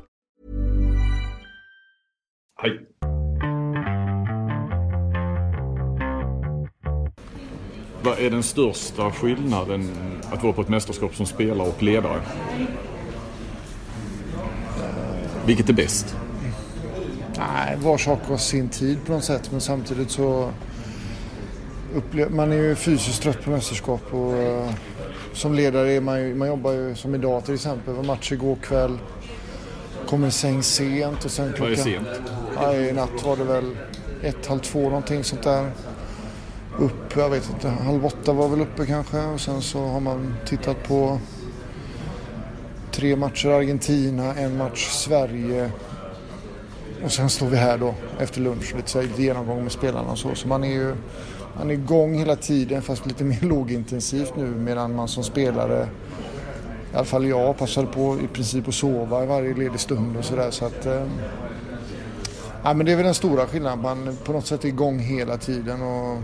Hi. 2.63 2.79
Vad 8.03 8.19
är 8.19 8.29
den 8.29 8.43
största 8.43 9.11
skillnaden 9.11 9.89
att 10.31 10.43
vara 10.43 10.53
på 10.53 10.61
ett 10.61 10.69
mästerskap 10.69 11.15
som 11.15 11.25
spelare 11.25 11.67
och 11.67 11.83
ledare? 11.83 12.21
Vilket 15.45 15.69
är 15.69 15.73
bäst? 15.73 16.15
Nej, 17.37 17.77
var 17.77 17.97
sak 17.97 18.19
har 18.25 18.37
sin 18.37 18.69
tid 18.69 18.97
på 19.05 19.11
något 19.11 19.23
sätt 19.23 19.51
men 19.51 19.61
samtidigt 19.61 20.11
så 20.11 20.51
upplever 21.95 22.31
man 22.31 22.51
är 22.51 22.55
ju 22.55 22.75
fysiskt 22.75 23.23
trött 23.23 23.43
på 23.43 23.49
mästerskap 23.49 24.13
och 24.13 24.33
uh, 24.33 24.71
som 25.33 25.53
ledare 25.53 25.91
är 25.91 26.01
man 26.01 26.21
ju, 26.21 26.35
man 26.35 26.47
jobbar 26.47 26.71
ju 26.71 26.95
som 26.95 27.15
idag 27.15 27.45
till 27.45 27.53
exempel, 27.53 27.93
var 27.93 28.03
match 28.03 28.31
igår 28.31 28.55
kväll, 28.55 28.97
kommer 30.11 30.27
i 30.27 30.31
säng 30.31 30.63
sent 30.63 31.25
och 31.25 31.31
sen 31.31 31.53
klockan... 31.53 31.75
Vad 31.75 31.79
är 31.79 31.83
sent? 31.83 32.07
Ja, 32.55 32.73
i 32.73 32.91
natt 32.91 33.23
var 33.23 33.37
det 33.37 33.43
väl 33.43 33.77
ett, 34.21 34.47
halv 34.47 34.59
två 34.59 34.79
någonting 34.79 35.23
sånt 35.23 35.43
där 35.43 35.71
upp, 36.79 37.17
jag 37.17 37.29
vet 37.29 37.49
inte, 37.49 37.69
halv 37.69 38.05
åtta 38.05 38.33
var 38.33 38.47
väl 38.47 38.61
uppe 38.61 38.85
kanske 38.85 39.19
och 39.19 39.41
sen 39.41 39.61
så 39.61 39.79
har 39.79 39.99
man 39.99 40.35
tittat 40.45 40.83
på 40.83 41.19
tre 42.91 43.15
matcher 43.15 43.49
Argentina, 43.49 44.35
en 44.35 44.57
match 44.57 44.89
Sverige 44.89 45.71
och 47.03 47.11
sen 47.11 47.29
står 47.29 47.47
vi 47.47 47.57
här 47.57 47.77
då 47.77 47.95
efter 48.19 48.41
lunch, 48.41 48.75
lite, 48.75 48.89
så 48.89 49.01
lite 49.01 49.21
genomgång 49.21 49.63
med 49.63 49.71
spelarna 49.71 50.11
och 50.11 50.17
så. 50.17 50.35
Så 50.35 50.47
man 50.47 50.63
är 50.63 50.73
ju 50.73 50.95
man 51.57 51.69
är 51.69 51.73
igång 51.73 52.13
hela 52.13 52.35
tiden 52.35 52.81
fast 52.81 53.05
lite 53.05 53.23
mer 53.31 53.41
lågintensivt 53.41 54.33
nu 54.35 54.45
medan 54.45 54.95
man 54.95 55.07
som 55.07 55.23
spelare 55.23 55.87
i 56.93 56.95
alla 56.95 57.05
fall 57.05 57.27
jag 57.27 57.57
passade 57.57 57.87
på 57.87 58.17
i 58.23 58.27
princip 58.27 58.67
att 58.67 58.73
sova 58.73 59.23
i 59.23 59.27
varje 59.27 59.53
ledig 59.53 59.79
stund 59.79 60.17
och 60.17 60.25
sådär 60.25 60.51
så 60.51 60.65
att 60.65 60.85
eh, 60.85 61.03
Ja, 62.63 62.73
men 62.73 62.85
det 62.85 62.91
är 62.91 62.95
väl 62.95 63.05
den 63.05 63.13
stora 63.13 63.47
skillnaden. 63.47 63.81
Man 63.81 64.17
på 64.23 64.31
något 64.31 64.45
sätt 64.45 64.63
är 64.63 64.67
igång 64.67 64.99
hela 64.99 65.37
tiden 65.37 65.81
och 65.81 66.17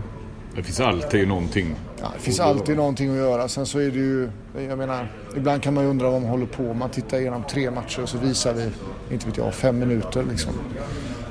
det 0.56 0.62
finns 0.62 0.80
alltid 0.80 1.28
någonting. 1.28 1.74
Ja, 2.00 2.06
det 2.16 2.22
finns 2.22 2.40
alltid 2.40 2.76
någonting 2.76 3.10
att 3.10 3.16
göra. 3.16 3.48
Sen 3.48 3.66
så 3.66 3.78
är 3.78 3.90
det 3.90 3.98
ju, 3.98 4.30
jag 4.68 4.78
menar, 4.78 5.12
ibland 5.36 5.62
kan 5.62 5.74
man 5.74 5.84
ju 5.84 5.90
undra 5.90 6.10
vad 6.10 6.22
man 6.22 6.30
håller 6.30 6.46
på 6.46 6.74
Man 6.74 6.90
tittar 6.90 7.18
igenom 7.18 7.42
tre 7.50 7.70
matcher 7.70 8.02
och 8.02 8.08
så 8.08 8.18
visar 8.18 8.54
vi, 8.54 8.70
inte 9.14 9.26
vet 9.26 9.36
jag, 9.36 9.54
fem 9.54 9.78
minuter 9.78 10.24
liksom. 10.30 10.52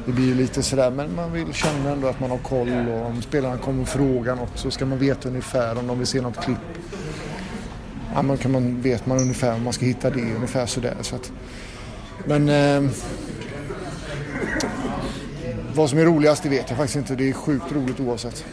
Det 0.06 0.12
blir 0.12 0.26
ju 0.26 0.36
lite 0.36 0.64
sådär, 0.64 0.92
men 0.92 1.16
man 1.16 1.34
vill 1.34 1.54
känna 1.54 1.90
ändå 1.90 2.08
att 2.08 2.20
man 2.20 2.30
har 2.30 2.38
koll 2.38 2.88
och 2.90 3.06
om 3.06 3.22
spelarna 3.22 3.58
kommer 3.58 3.82
och 3.82 3.88
frågar 3.88 4.36
något 4.36 4.52
så 4.56 4.72
ska 4.72 4.86
man 4.86 4.98
veta 4.98 5.30
ungefär 5.30 5.78
om 5.80 5.88
de 5.88 5.98
vill 5.98 6.08
se 6.08 6.22
något 6.22 6.44
klipp. 6.44 6.58
Ja, 8.18 8.22
man 8.22 8.38
kan 8.38 8.52
man, 8.52 8.82
vet 8.82 9.06
man 9.06 9.18
ungefär 9.18 9.54
om 9.54 9.64
man 9.64 9.74
ska 9.74 9.86
hitta 9.86 10.10
det, 10.10 10.22
ungefär 10.36 10.66
sådär. 10.66 10.96
Så 11.02 11.16
att, 11.16 11.32
men 12.26 12.50
eh, 12.50 12.92
vad 15.74 15.90
som 15.90 16.00
är 16.00 16.06
roligast 16.06 16.44
det 16.44 16.50
vet 16.50 16.70
jag 16.70 16.78
faktiskt 16.78 16.96
inte. 16.96 17.16
Det 17.16 17.30
är 17.30 17.34
sjukt 17.34 17.72
roligt 17.72 18.00
oavsett. 18.00 18.46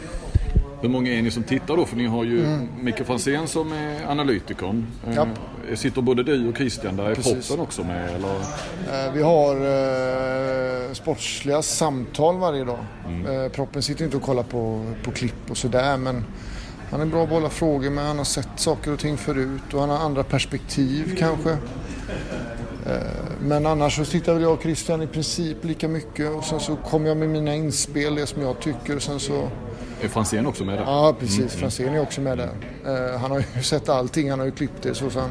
Hur 0.81 0.89
många 0.89 1.11
är 1.11 1.21
ni 1.21 1.31
som 1.31 1.43
tittar 1.43 1.77
då? 1.77 1.85
För 1.85 1.95
ni 1.95 2.05
har 2.05 2.23
ju 2.23 2.45
mm. 2.45 2.67
Micke 2.81 3.05
Franzén 3.05 3.47
som 3.47 3.73
är 3.73 4.11
analytikern. 4.11 4.87
Ja. 5.15 5.27
Eh, 5.69 5.75
sitter 5.75 6.01
både 6.01 6.23
du 6.23 6.49
och 6.49 6.57
Christian 6.57 6.95
där? 6.95 7.09
Är 7.09 7.15
proppen 7.15 7.59
också 7.59 7.83
med? 7.83 8.09
Eller? 8.15 8.35
Eh, 8.35 9.13
vi 9.13 9.21
har 9.21 9.55
eh, 9.55 10.93
sportsliga 10.93 11.61
samtal 11.61 12.37
varje 12.37 12.63
dag. 12.63 12.85
Mm. 13.07 13.43
Eh, 13.43 13.51
proppen 13.51 13.81
sitter 13.81 14.05
inte 14.05 14.17
och 14.17 14.23
kollar 14.23 14.43
på, 14.43 14.93
på 15.03 15.11
klipp 15.11 15.49
och 15.49 15.57
sådär 15.57 15.97
men 15.97 16.23
han 16.91 17.01
är 17.01 17.05
bra 17.05 17.17
på 17.17 17.23
att 17.23 17.29
bolla 17.29 17.49
frågor 17.49 17.89
men 17.89 18.05
han 18.05 18.17
har 18.17 18.25
sett 18.25 18.49
saker 18.55 18.91
och 18.91 18.99
ting 18.99 19.17
förut 19.17 19.73
och 19.73 19.79
han 19.79 19.89
har 19.89 19.97
andra 19.97 20.23
perspektiv 20.23 21.15
kanske. 21.19 21.49
Eh, 22.85 22.97
men 23.39 23.65
annars 23.65 23.95
så 23.95 24.05
tittar 24.05 24.33
väl 24.33 24.41
jag 24.41 24.53
och 24.53 24.61
Christian 24.61 25.01
i 25.01 25.07
princip 25.07 25.63
lika 25.63 25.87
mycket 25.87 26.31
och 26.31 26.43
sen 26.43 26.59
så 26.59 26.75
kommer 26.75 27.07
jag 27.07 27.17
med 27.17 27.29
mina 27.29 27.55
inspel, 27.55 28.15
det 28.15 28.27
som 28.27 28.41
jag 28.41 28.59
tycker 28.59 28.99
sen 28.99 29.19
så 29.19 29.49
är 30.01 30.07
Franzén 30.07 30.45
också 30.45 30.65
med 30.65 30.77
där? 30.77 30.83
Ja, 30.83 31.15
precis. 31.19 31.39
Mm. 31.39 31.49
Franzén 31.49 31.93
är 31.93 32.01
också 32.01 32.21
med 32.21 32.37
där. 32.37 32.51
Uh, 32.85 33.17
han 33.17 33.31
har 33.31 33.39
ju 33.39 33.45
sett 33.63 33.89
allting, 33.89 34.29
han 34.29 34.39
har 34.39 34.45
ju 34.45 34.51
klippt 34.51 34.81
det 34.81 34.95
så. 34.95 35.09
han... 35.09 35.29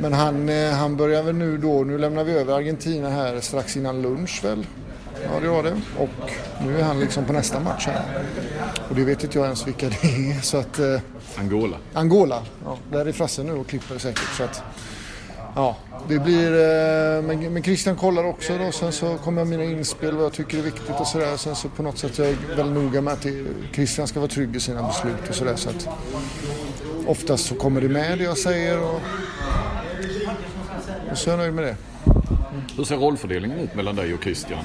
Men 0.00 0.12
han, 0.12 0.48
uh, 0.48 0.70
han 0.70 0.96
börjar 0.96 1.22
väl 1.22 1.34
nu 1.34 1.58
då, 1.58 1.84
nu 1.84 1.98
lämnar 1.98 2.24
vi 2.24 2.32
över 2.32 2.54
Argentina 2.54 3.10
här 3.10 3.40
strax 3.40 3.76
innan 3.76 4.02
lunch 4.02 4.40
väl. 4.44 4.66
Ja, 5.24 5.40
det 5.40 5.48
var 5.48 5.62
det. 5.62 5.80
Och 5.98 6.30
nu 6.66 6.78
är 6.78 6.82
han 6.82 7.00
liksom 7.00 7.24
på 7.24 7.32
nästa 7.32 7.60
match 7.60 7.86
här. 7.86 8.24
Och 8.88 8.94
det 8.94 9.04
vet 9.04 9.24
inte 9.24 9.38
jag 9.38 9.44
ens 9.44 9.66
vilka 9.66 9.88
det 9.88 10.06
är. 10.06 10.40
Så 10.40 10.56
att, 10.56 10.80
uh, 10.80 11.00
Angola? 11.36 11.76
Angola, 11.92 12.42
ja. 12.64 12.76
Där 12.92 13.06
är 13.06 13.12
Frasse 13.12 13.42
nu 13.42 13.52
och 13.52 13.66
klipper 13.66 13.98
säkert. 13.98 14.36
Så 14.36 14.44
att, 14.44 14.62
Ja, 15.54 15.76
det 16.08 16.18
blir... 16.18 16.52
Eh, 16.52 17.22
men, 17.22 17.52
men 17.52 17.62
Christian 17.62 17.96
kollar 17.96 18.24
också 18.24 18.58
då. 18.58 18.72
Sen 18.72 18.92
så 18.92 19.18
kommer 19.18 19.40
jag 19.40 19.48
mina 19.48 19.64
inspel 19.64 20.14
vad 20.14 20.24
jag 20.24 20.32
tycker 20.32 20.58
är 20.58 20.62
viktigt 20.62 21.00
och 21.00 21.06
sådär. 21.06 21.36
Sen 21.36 21.56
så 21.56 21.68
på 21.68 21.82
något 21.82 21.98
sätt 21.98 22.18
är 22.18 22.24
jag 22.24 22.56
väldigt 22.56 22.82
noga 22.82 23.00
med 23.00 23.12
att 23.12 23.22
det, 23.22 23.44
Christian 23.72 24.06
ska 24.06 24.20
vara 24.20 24.30
trygg 24.30 24.56
i 24.56 24.60
sina 24.60 24.82
beslut 24.82 25.28
och 25.28 25.34
sådär. 25.34 25.56
Så 25.56 25.70
att 25.70 25.88
oftast 27.06 27.46
så 27.46 27.54
kommer 27.54 27.80
det 27.80 27.88
med 27.88 28.18
det 28.18 28.24
jag 28.24 28.38
säger 28.38 28.82
och, 28.82 29.00
och 31.10 31.18
så 31.18 31.30
är 31.30 31.32
jag 31.32 31.38
nöjd 31.38 31.54
med 31.54 31.64
det. 31.64 31.76
Hur 32.76 32.84
ser 32.84 32.96
rollfördelningen 32.96 33.58
ut 33.58 33.74
mellan 33.74 33.96
dig 33.96 34.14
och 34.14 34.22
Christian? 34.22 34.64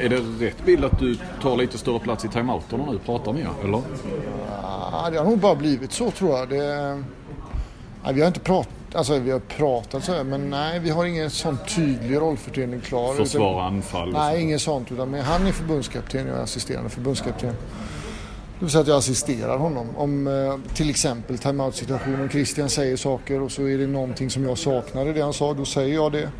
Är 0.00 0.08
det 0.08 0.46
rätt 0.46 0.64
bild 0.64 0.84
att 0.84 0.98
du 0.98 1.16
tar 1.42 1.56
lite 1.56 1.78
större 1.78 1.98
plats 1.98 2.24
i 2.24 2.28
timeouterna 2.28 2.92
nu? 2.92 2.98
Pratar 2.98 3.32
mer, 3.32 3.48
eller? 3.64 3.82
Ja, 4.92 5.08
det 5.12 5.18
har 5.18 5.24
nog 5.24 5.38
bara 5.38 5.54
blivit 5.54 5.92
så 5.92 6.10
tror 6.10 6.38
jag. 6.38 6.48
Det, 6.48 7.02
nej, 8.04 8.14
vi 8.14 8.20
har 8.20 8.28
inte 8.28 8.40
pratat 8.40 8.72
Alltså 8.94 9.18
vi 9.18 9.30
har 9.30 9.38
pratat 9.40 10.04
så 10.04 10.12
här, 10.12 10.24
men 10.24 10.50
nej 10.50 10.78
vi 10.78 10.90
har 10.90 11.04
ingen 11.04 11.30
sån 11.30 11.58
tydlig 11.76 12.16
rollfördelning 12.16 12.80
klar. 12.80 13.14
Försvara, 13.14 13.64
anfall? 13.64 14.12
Nej, 14.12 14.42
inget 14.42 14.62
sånt. 14.62 14.92
Utan 14.92 15.14
han 15.14 15.46
är 15.46 15.52
förbundskapten 15.52 16.26
och 16.26 16.30
jag 16.30 16.38
är 16.38 16.42
assisterande 16.42 16.90
förbundskapten. 16.90 17.48
Det 18.58 18.64
vill 18.64 18.70
säga 18.70 18.82
att 18.82 18.88
jag 18.88 18.96
assisterar 18.96 19.58
honom. 19.58 19.86
Om 19.96 20.26
eh, 20.26 20.74
till 20.74 20.90
exempel 20.90 21.38
timeout-situationen, 21.38 22.28
Christian 22.28 22.68
säger 22.68 22.96
saker 22.96 23.42
och 23.42 23.52
så 23.52 23.68
är 23.68 23.78
det 23.78 23.86
någonting 23.86 24.30
som 24.30 24.44
jag 24.44 24.58
saknar 24.58 25.06
i 25.06 25.12
det 25.12 25.22
han 25.22 25.32
sa, 25.32 25.54
då 25.54 25.64
säger 25.64 25.94
jag 25.94 26.12
det. 26.12 26.30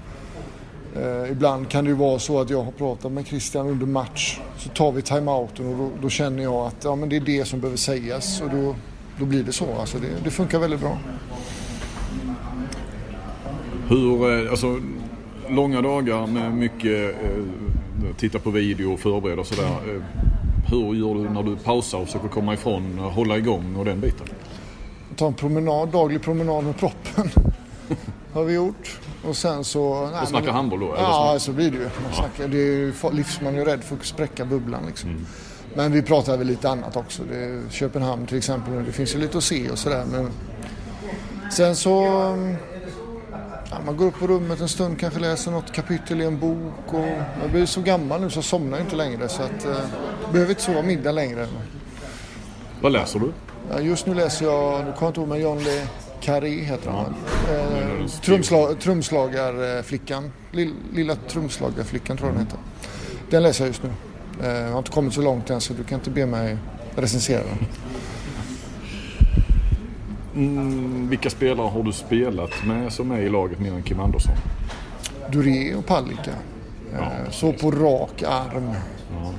Eh, 0.96 1.32
ibland 1.32 1.68
kan 1.68 1.84
det 1.84 1.90
ju 1.90 1.96
vara 1.96 2.18
så 2.18 2.40
att 2.40 2.50
jag 2.50 2.62
har 2.62 2.72
pratat 2.72 3.12
med 3.12 3.26
Christian 3.26 3.66
under 3.66 3.86
match. 3.86 4.40
Så 4.58 4.68
tar 4.68 4.92
vi 4.92 5.02
timeouten 5.02 5.66
och 5.66 5.76
då, 5.76 5.90
då, 6.02 6.08
känner 6.08 6.42
jag 6.42 6.66
att 6.66 6.84
ja, 6.84 6.94
men 6.94 7.08
det 7.08 7.16
är 7.16 7.20
det 7.20 7.44
som 7.44 7.60
behöver 7.60 7.78
sägas 7.78 8.40
och 8.40 8.50
då, 8.50 8.76
då 9.18 9.24
blir 9.24 9.42
det 9.42 9.52
så. 9.52 9.74
Alltså 9.80 9.98
det, 9.98 10.24
det 10.24 10.30
funkar 10.30 10.58
väldigt 10.58 10.80
bra. 10.80 10.98
Hur, 13.88 14.44
eh, 14.44 14.50
alltså 14.50 14.80
långa 15.48 15.82
dagar 15.82 16.26
med 16.26 16.54
mycket 16.54 17.14
eh, 17.22 18.16
titta 18.16 18.38
på 18.38 18.50
video 18.50 18.92
och 18.92 19.00
förbereda 19.00 19.40
och 19.40 19.46
sådär. 19.46 19.64
Eh, 19.64 20.02
hur 20.70 20.94
gör 20.94 21.14
du 21.14 21.30
när 21.30 21.42
du 21.42 21.56
pausar 21.56 21.98
och 21.98 22.06
försöker 22.06 22.28
komma 22.28 22.54
ifrån, 22.54 22.98
hålla 22.98 23.38
igång 23.38 23.76
och 23.76 23.84
den 23.84 24.00
biten? 24.00 24.26
Ta 25.16 25.26
en 25.26 25.34
promenad, 25.34 25.88
daglig 25.88 26.22
promenad 26.22 26.64
med 26.64 26.76
proppen. 26.76 27.30
har 28.32 28.44
vi 28.44 28.54
gjort. 28.54 29.00
Och 29.24 29.36
sen 29.36 29.64
så... 29.64 29.82
och 30.22 30.28
snacka 30.28 30.44
men, 30.44 30.54
handboll 30.54 30.80
då? 30.80 30.94
Eller 30.94 31.02
ja, 31.02 31.36
så? 31.38 31.52
blir 31.52 31.70
det 31.70 31.76
ju. 31.76 31.84
Man, 31.84 32.12
snackar, 32.12 32.48
det 32.48 32.56
är 32.56 32.76
ju 32.76 32.92
man 33.40 33.54
är 33.54 33.58
ju 33.58 33.64
rädd 33.64 33.84
för 33.84 33.96
att 33.96 34.04
spräcka 34.04 34.44
bubblan 34.44 34.86
liksom. 34.86 35.10
Mm. 35.10 35.26
Men 35.74 35.92
vi 35.92 36.02
pratar 36.02 36.36
väl 36.36 36.46
lite 36.46 36.70
annat 36.70 36.96
också. 36.96 37.22
Det 37.30 37.36
är 37.36 37.62
Köpenhamn 37.70 38.26
till 38.26 38.38
exempel. 38.38 38.84
Det 38.84 38.92
finns 38.92 39.14
ju 39.14 39.18
lite 39.18 39.38
att 39.38 39.44
se 39.44 39.70
och 39.70 39.78
sådär. 39.78 40.04
Men 40.04 40.30
sen 41.50 41.76
så 41.76 42.06
Ja, 43.70 43.76
man 43.86 43.96
går 43.96 44.06
upp 44.06 44.18
på 44.18 44.26
rummet 44.26 44.60
en 44.60 44.68
stund, 44.68 45.00
kanske 45.00 45.20
läser 45.20 45.50
något 45.50 45.72
kapitel 45.72 46.20
i 46.20 46.24
en 46.24 46.38
bok. 46.38 46.94
Och 46.94 47.08
jag 47.42 47.50
blir 47.50 47.66
så 47.66 47.80
gammal 47.80 48.20
nu 48.20 48.30
så 48.30 48.38
jag 48.38 48.44
somnar 48.44 48.80
inte 48.80 48.96
längre. 48.96 49.28
Så 49.28 49.42
att, 49.42 49.64
eh, 49.64 49.76
behöver 50.32 50.50
inte 50.50 50.62
sova 50.62 50.82
middag 50.82 51.12
längre. 51.12 51.46
Vad 52.80 52.92
läser 52.92 53.18
du? 53.18 53.32
Ja, 53.70 53.80
just 53.80 54.06
nu 54.06 54.14
läser 54.14 54.44
jag, 54.44 54.84
nu 54.84 54.92
kommer 54.92 54.96
jag 55.00 55.08
inte 55.08 55.20
ihåg, 55.20 55.28
men 55.28 55.40
John 55.40 55.58
Le 55.58 55.86
Carré 56.20 56.64
heter 56.64 56.90
han 56.90 57.14
ja. 57.48 57.54
eh, 57.54 57.79
trumsla, 58.22 58.74
Trumslagarflickan. 58.74 60.32
Lilla 60.92 61.16
trumslagarflickan 61.16 62.16
tror 62.16 62.28
jag 62.28 62.36
den 62.38 62.46
heter. 62.46 62.58
Den 63.30 63.42
läser 63.42 63.64
jag 63.64 63.68
just 63.68 63.82
nu. 63.82 63.90
Eh, 64.42 64.56
jag 64.56 64.70
har 64.70 64.78
inte 64.78 64.90
kommit 64.90 65.14
så 65.14 65.22
långt 65.22 65.50
än 65.50 65.60
så 65.60 65.72
du 65.72 65.84
kan 65.84 65.98
inte 65.98 66.10
be 66.10 66.26
mig 66.26 66.56
recensera 66.96 67.42
den. 67.42 67.66
Mm, 70.34 71.08
vilka 71.08 71.30
spelare 71.30 71.68
har 71.68 71.82
du 71.82 71.92
spelat 71.92 72.50
med 72.66 72.92
som 72.92 73.10
är 73.10 73.18
i 73.20 73.28
laget 73.28 73.60
mer 73.60 73.72
än 73.72 73.82
Kim 73.82 74.00
Andersson? 74.00 74.34
Duré 75.32 75.74
och 75.74 75.86
Palicka. 75.86 76.34
Ja, 76.92 76.98
eh, 76.98 77.30
så 77.30 77.52
på 77.52 77.70
rak 77.70 78.22
arm. 78.22 78.74
Ja. 79.12 79.32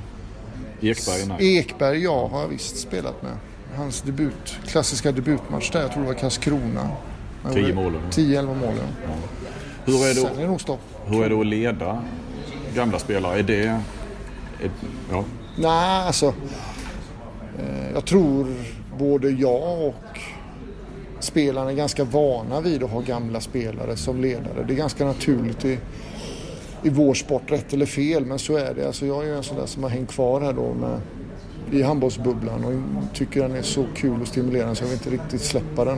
Ekberg? 0.82 1.26
Nej. 1.28 1.58
Ekberg, 1.58 2.04
ja, 2.04 2.28
har 2.32 2.42
jag 2.42 2.48
visst 2.48 2.78
spelat 2.78 3.22
med. 3.24 3.32
Hans 3.76 4.02
debut, 4.02 4.58
klassiska 4.68 5.12
debutmatch 5.12 5.72
där, 5.72 5.82
jag 5.82 5.92
tror 5.92 6.04
det 6.04 6.08
var 6.08 6.16
Karlskrona. 6.16 6.90
10 7.54 7.74
mål? 7.74 7.94
10-11 8.12 8.46
mål, 8.46 8.56
ja. 8.62 8.84
ja. 9.06 9.14
Hur 9.86 10.06
är, 10.06 10.08
det, 10.08 10.16
Sen 10.16 10.38
är 10.38 10.42
det 10.42 10.48
nog 10.48 10.62
stopp. 10.62 10.80
Hur 11.06 11.24
är 11.24 11.30
det 11.30 11.40
att 11.40 11.46
leda 11.46 12.04
gamla 12.76 13.00
spelare? 13.00 13.40
Är 13.40 13.44
det... 13.44 13.64
Är, 13.64 14.72
ja. 15.12 15.24
Nej, 15.56 16.08
alltså. 16.08 16.34
Eh, 17.60 17.92
jag 17.94 18.06
tror 18.06 18.48
både 18.98 19.30
jag 19.30 19.88
och 19.88 20.20
spelarna 21.20 21.72
är 21.72 21.76
ganska 21.76 22.04
vana 22.04 22.62
vid 22.62 22.84
att 22.84 22.92
ha 22.92 23.00
gamla 23.00 23.42
spelare 23.42 23.98
som 23.98 24.22
ledare. 24.22 24.64
Det 24.68 24.74
är 24.74 24.78
ganska 24.78 25.06
naturligt 25.06 25.66
i, 25.66 25.80
i 26.84 26.90
vår 26.90 27.14
sport, 27.14 27.52
rätt 27.52 27.74
eller 27.74 27.86
fel, 27.86 28.26
men 28.26 28.40
så 28.40 28.58
är 28.58 28.74
det. 28.74 28.88
Alltså 28.88 29.06
jag 29.06 29.24
är 29.24 29.28
ju 29.28 29.38
en 29.38 29.44
sån 29.44 29.58
där 29.58 29.66
som 29.66 29.84
har 29.84 29.90
hängt 29.90 30.12
kvar 30.12 30.42
här 30.42 30.54
då 30.54 30.74
med, 30.74 31.00
i 31.72 31.84
handbollsbubblan 31.84 32.66
och 32.66 33.16
tycker 33.16 33.42
den 33.42 33.56
är 33.56 33.62
så 33.62 33.86
kul 33.96 34.22
och 34.22 34.28
stimulerande 34.28 34.76
så 34.76 34.84
jag 34.84 34.90
vill 34.90 34.98
inte 34.98 35.10
riktigt 35.10 35.42
släppa 35.42 35.86
den. 35.86 35.98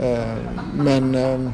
Eh, 0.00 0.36
men 0.76 1.14
eh, 1.14 1.50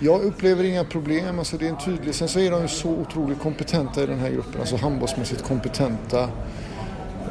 jag 0.00 0.22
upplever 0.22 0.64
inga 0.64 0.84
problem. 0.84 1.38
Alltså 1.38 1.56
det 1.56 1.66
är 1.66 1.70
en 1.70 1.78
tydlig... 1.84 2.14
Sen 2.14 2.28
så 2.28 2.40
är 2.40 2.50
de 2.50 2.62
ju 2.62 2.68
så 2.68 2.88
otroligt 2.88 3.40
kompetenta 3.40 4.02
i 4.02 4.06
den 4.06 4.18
här 4.18 4.30
gruppen. 4.30 4.60
Alltså 4.60 4.76
handbollsmässigt 4.76 5.42
kompetenta. 5.42 6.22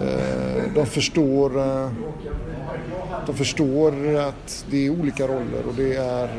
Eh, 0.01 0.63
de 0.75 0.85
förstår 0.85 1.51
de 3.25 3.35
förstår 3.35 4.17
att 4.17 4.65
det 4.69 4.85
är 4.85 4.89
olika 4.89 5.27
roller 5.27 5.67
och 5.67 5.73
det 5.73 5.95
är, 5.95 6.29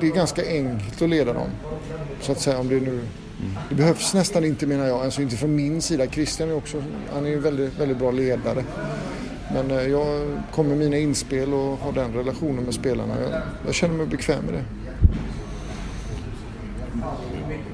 det 0.00 0.06
är 0.06 0.12
ganska 0.12 0.42
enkelt 0.46 1.02
att 1.02 1.08
leda 1.08 1.32
dem. 1.32 1.48
Så 2.20 2.32
att 2.32 2.40
säga 2.40 2.58
om 2.58 2.68
det 2.68 2.80
nu 2.80 3.00
det 3.68 3.74
behövs 3.74 4.14
nästan 4.14 4.44
inte 4.44 4.66
menar 4.66 4.86
jag, 4.86 5.00
alltså 5.00 5.22
inte 5.22 5.36
från 5.36 5.56
min 5.56 5.82
sida. 5.82 6.06
Christian 6.06 6.48
är 6.48 6.54
också, 6.54 6.82
han 7.14 7.26
är 7.26 7.30
ju 7.30 7.38
väldigt, 7.38 7.80
väldigt 7.80 7.98
bra 7.98 8.10
ledare. 8.10 8.64
Men 9.52 9.70
eh, 9.70 9.82
jag 9.82 10.38
kommer 10.52 10.68
med 10.68 10.78
mina 10.78 10.96
inspel 10.96 11.54
och 11.54 11.78
har 11.78 11.92
den 11.92 12.12
relationen 12.12 12.64
med 12.64 12.74
spelarna. 12.74 13.14
Jag, 13.20 13.40
jag 13.66 13.74
känner 13.74 13.94
mig 13.94 14.06
bekväm 14.06 14.44
med 14.44 14.54
det. 14.54 14.64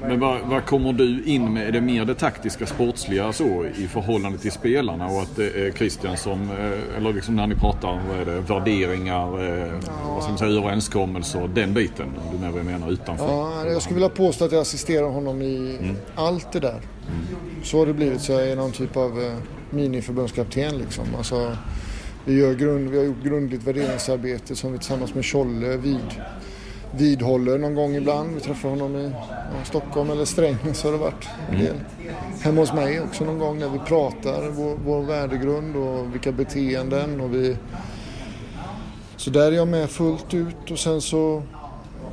Men 0.01 0.19
vad, 0.19 0.39
vad, 0.41 0.65
kommer 0.65 0.93
du 0.93 1.23
in 1.23 1.53
med? 1.53 1.67
Är 1.67 1.71
det 1.71 1.81
mer 1.81 2.05
det 2.05 2.15
taktiska, 2.15 2.65
sportsliga 2.65 3.33
så 3.33 3.65
i 3.65 3.87
förhållande 3.87 4.37
till 4.37 4.51
spelarna 4.51 5.05
och 5.05 5.21
att 5.21 5.35
det 5.35 5.67
är 5.67 5.71
Christian 5.71 6.17
som, 6.17 6.41
eh, 6.51 6.97
eller 6.97 7.13
liksom 7.13 7.35
när 7.35 7.47
ni 7.47 7.55
pratar 7.55 8.01
vad 8.09 8.19
är 8.19 8.25
det, 8.25 8.39
värderingar, 8.39 9.43
ja. 9.43 9.65
Eh, 9.65 9.73
vad 10.07 10.23
ska 10.23 10.31
man 10.31 10.37
säga, 10.37 10.51
överenskommelser, 10.51 11.49
den 11.53 11.73
biten? 11.73 12.07
Du 12.31 12.37
med 12.37 12.51
vad 12.51 12.59
jag 12.59 12.65
menar 12.65 12.91
utanför? 12.91 13.25
Ja, 13.25 13.65
jag 13.65 13.81
skulle 13.81 13.95
vilja 13.95 14.09
påstå 14.09 14.45
att 14.45 14.51
jag 14.51 14.61
assisterar 14.61 15.07
honom 15.07 15.41
i 15.41 15.77
mm. 15.81 15.95
allt 16.15 16.51
det 16.51 16.59
där. 16.59 16.69
Mm. 16.69 16.83
Så 17.63 17.79
har 17.79 17.85
det 17.85 17.93
blivit, 17.93 18.21
så 18.21 18.31
jag 18.31 18.49
är 18.49 18.55
någon 18.55 18.71
typ 18.71 18.97
av 18.97 19.37
miniförbundskapten 19.73 20.77
liksom. 20.77 21.05
Alltså, 21.17 21.57
vi, 22.25 22.39
gör 22.39 22.53
grund, 22.53 22.89
vi 22.89 22.97
har 22.97 23.05
gjort 23.05 23.23
grundligt 23.23 23.67
värderingsarbete 23.67 24.55
som 24.55 24.71
vi 24.71 24.77
tillsammans 24.77 25.15
med 25.15 25.23
Tjolle 25.23 25.77
vid 25.77 26.21
vidhåller 26.97 27.57
någon 27.57 27.75
gång 27.75 27.95
ibland. 27.95 28.33
Vi 28.33 28.39
träffar 28.39 28.69
honom 28.69 28.95
i 28.95 29.11
ja, 29.29 29.65
Stockholm 29.65 30.09
eller 30.09 30.25
Strängnäs 30.25 30.83
har 30.83 30.91
det 30.91 30.97
varit 30.97 31.27
en 31.51 31.59
del. 31.59 31.75
Hemma 32.41 32.61
hos 32.61 32.73
mig 32.73 33.01
också 33.01 33.25
någon 33.25 33.39
gång 33.39 33.59
när 33.59 33.69
vi 33.69 33.79
pratar 33.79 34.49
vår, 34.49 34.77
vår 34.85 35.01
värdegrund 35.01 35.75
och 35.75 36.13
vilka 36.13 36.31
beteenden 36.31 37.21
och 37.21 37.33
vi... 37.33 37.57
Så 39.15 39.29
där 39.29 39.51
är 39.51 39.55
jag 39.55 39.67
med 39.67 39.89
fullt 39.89 40.33
ut 40.33 40.71
och 40.71 40.79
sen 40.79 41.01
så 41.01 41.43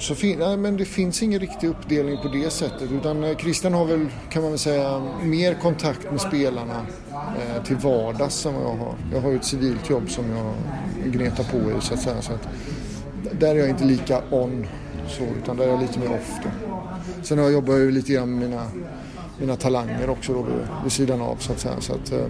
så 0.00 0.14
fin 0.14 0.38
nej, 0.38 0.56
men 0.56 0.76
det 0.76 0.84
finns 0.84 1.22
ingen 1.22 1.40
riktig 1.40 1.68
uppdelning 1.68 2.18
på 2.22 2.28
det 2.28 2.50
sättet 2.50 2.92
utan 2.92 3.24
eh, 3.24 3.36
Christian 3.36 3.74
har 3.74 3.84
väl, 3.84 4.06
kan 4.30 4.42
man 4.42 4.50
väl 4.50 4.58
säga, 4.58 5.02
mer 5.22 5.54
kontakt 5.54 6.10
med 6.10 6.20
spelarna 6.20 6.86
eh, 7.12 7.62
till 7.64 7.76
vardags 7.76 8.46
än 8.46 8.54
vad 8.54 8.62
jag 8.62 8.76
har. 8.76 8.94
Jag 9.12 9.20
har 9.20 9.30
ju 9.30 9.36
ett 9.36 9.44
civilt 9.44 9.90
jobb 9.90 10.10
som 10.10 10.24
jag 10.30 10.54
gnetar 11.12 11.44
på 11.44 11.56
i 11.56 11.80
så 11.80 11.94
att 11.94 12.00
säga. 12.00 12.22
Så 12.22 12.32
att, 12.32 12.48
där 13.32 13.54
är 13.54 13.58
jag 13.58 13.68
inte 13.68 13.84
lika 13.84 14.22
on 14.30 14.66
så, 15.08 15.24
utan 15.42 15.56
där 15.56 15.64
är 15.64 15.68
jag 15.68 15.80
lite 15.80 15.98
mer 15.98 16.12
off. 16.14 16.32
Då. 16.44 16.50
Sen 17.22 17.38
har 17.38 17.44
jag 17.44 17.52
jobbat 17.52 17.78
ju 17.78 17.90
lite 17.90 18.12
grann 18.12 18.38
med 18.38 18.48
mina, 18.48 18.66
mina 19.38 19.56
talanger 19.56 20.10
också 20.10 20.32
då 20.32 20.42
vid, 20.42 20.66
vid 20.82 20.92
sidan 20.92 21.20
av 21.20 21.36
så 21.36 21.52
att 21.52 21.60
säga. 21.60 21.80
Så 21.80 21.92
att, 21.92 22.12
eh, 22.12 22.26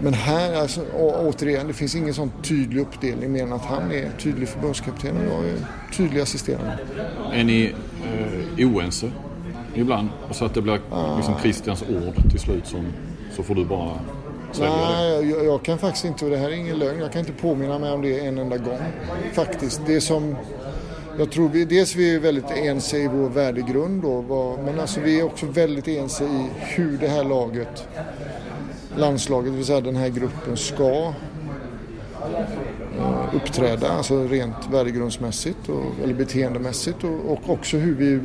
men 0.00 0.14
här, 0.14 0.54
alltså, 0.54 0.80
återigen, 0.96 1.66
det 1.66 1.72
finns 1.72 1.94
ingen 1.94 2.14
sån 2.14 2.32
tydlig 2.42 2.82
uppdelning 2.82 3.32
mer 3.32 3.42
än 3.42 3.52
att 3.52 3.64
han 3.64 3.92
är 3.92 4.10
tydlig 4.18 4.48
förbundskapten 4.48 5.16
och 5.16 5.24
jag 5.24 5.44
är 5.44 5.56
tydlig 5.96 6.20
assisterande. 6.20 6.78
Är 7.32 7.44
ni 7.44 7.74
eh, 8.56 8.68
oense 8.68 9.10
ibland? 9.74 10.08
Så 10.30 10.44
att 10.44 10.54
det 10.54 10.62
blir 10.62 10.80
liksom 11.16 11.34
Christians 11.42 11.82
ord 11.82 12.30
till 12.30 12.40
slut 12.40 12.66
som 12.66 12.86
så 13.36 13.42
får 13.42 13.54
du 13.54 13.64
bara? 13.64 14.00
Nej, 14.60 15.30
jag, 15.30 15.44
jag 15.44 15.62
kan 15.62 15.78
faktiskt 15.78 16.04
inte, 16.04 16.24
och 16.24 16.30
det 16.30 16.36
här 16.36 16.48
är 16.48 16.52
ingen 16.52 16.78
lögn, 16.78 17.00
jag 17.00 17.12
kan 17.12 17.20
inte 17.20 17.32
påminna 17.32 17.78
mig 17.78 17.92
om 17.92 18.02
det 18.02 18.20
en 18.20 18.38
enda 18.38 18.56
gång. 18.56 18.78
Faktiskt. 19.32 19.80
Det 19.86 20.00
som 20.00 20.36
jag 21.18 21.30
tror 21.30 21.48
vi, 21.48 21.64
dels 21.64 21.96
vi 21.96 22.14
är 22.14 22.18
väldigt 22.20 22.50
ense 22.50 22.98
i 22.98 23.08
vår 23.08 23.28
värdegrund 23.28 24.02
då, 24.02 24.58
men 24.64 24.80
alltså 24.80 25.00
vi 25.00 25.20
är 25.20 25.24
också 25.24 25.46
väldigt 25.46 25.88
ense 25.88 26.24
i 26.24 26.46
hur 26.58 26.98
det 26.98 27.08
här 27.08 27.24
laget, 27.24 27.88
landslaget, 28.96 29.52
det 29.52 29.56
vill 29.56 29.66
säga 29.66 29.80
den 29.80 29.96
här 29.96 30.08
gruppen 30.08 30.56
ska 30.56 31.14
eh, 32.98 33.34
uppträda, 33.34 33.88
alltså 33.88 34.24
rent 34.24 34.70
värdegrundsmässigt 34.70 35.68
och, 35.68 36.04
eller 36.04 36.14
beteendemässigt 36.14 37.04
och, 37.04 37.32
och 37.32 37.50
också 37.50 37.76
hur 37.76 37.94
vi 37.94 38.20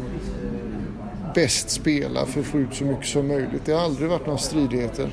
bäst 1.36 1.70
spelar 1.70 2.26
för 2.26 2.40
att 2.40 2.46
få 2.46 2.58
ut 2.58 2.74
så 2.74 2.84
mycket 2.84 3.06
som 3.06 3.28
möjligt. 3.28 3.66
Det 3.66 3.72
har 3.72 3.82
aldrig 3.82 4.10
varit 4.10 4.26
några 4.26 4.40
stridigheter. 4.40 5.10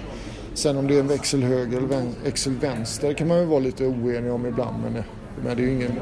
Sen 0.55 0.77
om 0.77 0.87
det 0.87 0.97
är 0.97 1.01
en 1.01 1.09
växel 1.09 1.43
höger 1.43 1.79
eller 1.79 2.03
växel 2.25 2.53
vänster 2.53 3.13
kan 3.13 3.29
man 3.29 3.39
ju 3.39 3.45
vara 3.45 3.61
lite 3.61 3.87
oenig 3.87 4.33
om 4.33 4.47
ibland 4.47 4.83
men, 4.83 5.03
men 5.45 5.57
det, 5.57 5.63
är 5.63 5.67
ju 5.67 5.73
ingen, 5.73 5.93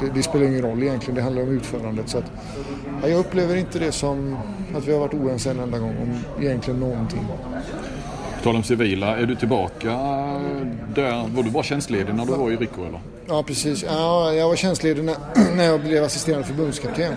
det, 0.00 0.10
det 0.14 0.22
spelar 0.22 0.46
ingen 0.46 0.62
roll 0.62 0.82
egentligen. 0.82 1.14
Det 1.14 1.22
handlar 1.22 1.42
om 1.42 1.48
utförandet. 1.48 2.08
Så 2.08 2.18
att, 2.18 2.32
jag 3.02 3.18
upplever 3.18 3.56
inte 3.56 3.78
det 3.78 3.92
som 3.92 4.36
att 4.76 4.88
vi 4.88 4.92
har 4.92 5.00
varit 5.00 5.14
oense 5.14 5.50
en 5.50 5.60
enda 5.60 5.78
gång 5.78 5.96
om 6.02 6.42
egentligen 6.44 6.80
någonting. 6.80 7.26
Tal 8.46 8.56
om 8.56 8.62
civila, 8.62 9.16
är 9.16 9.26
du 9.26 9.34
tillbaka 9.34 9.88
där? 10.94 11.28
Var 11.34 11.42
du 11.42 11.50
bara 11.50 11.62
tjänstledig 11.62 12.14
när 12.14 12.26
du 12.26 12.32
var 12.32 12.50
i 12.50 12.56
Rico 12.56 12.84
eller? 12.84 13.00
Ja, 13.28 13.42
precis. 13.42 13.84
Ja, 13.88 14.32
jag 14.32 14.48
var 14.48 14.56
tjänstledig 14.56 15.04
när, 15.04 15.62
jag 15.64 15.80
blev 15.80 16.04
assisterande 16.04 16.46
förbundskapten. 16.46 17.14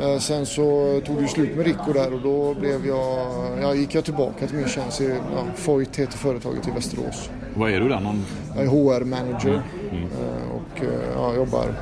Eh, 0.00 0.18
Sen 0.18 0.46
så 0.46 1.00
tog 1.06 1.22
det 1.22 1.28
slut 1.28 1.56
med 1.56 1.66
Rico 1.66 1.92
där 1.92 2.14
och 2.14 2.20
då 2.20 2.54
blev 2.54 2.86
jag, 2.86 3.26
ja, 3.62 3.74
gick 3.74 3.94
jag 3.94 4.04
tillbaka 4.04 4.46
till 4.46 4.56
min 4.56 4.68
tjänst 4.68 5.00
i 5.00 5.08
ja, 5.08 5.44
Foyt 5.54 5.96
heter 5.96 6.18
företaget 6.18 6.68
i 6.68 6.70
Västerås. 6.70 7.30
Vad 7.54 7.70
är 7.70 7.80
du 7.80 7.88
där? 7.88 8.00
Någon... 8.00 8.24
Jag 8.56 8.64
är 8.64 8.68
HR-manager 8.68 9.62
eh, 9.92 10.50
och 10.50 10.84
eh, 10.84 11.00
ja, 11.14 11.34
jobbar 11.34 11.74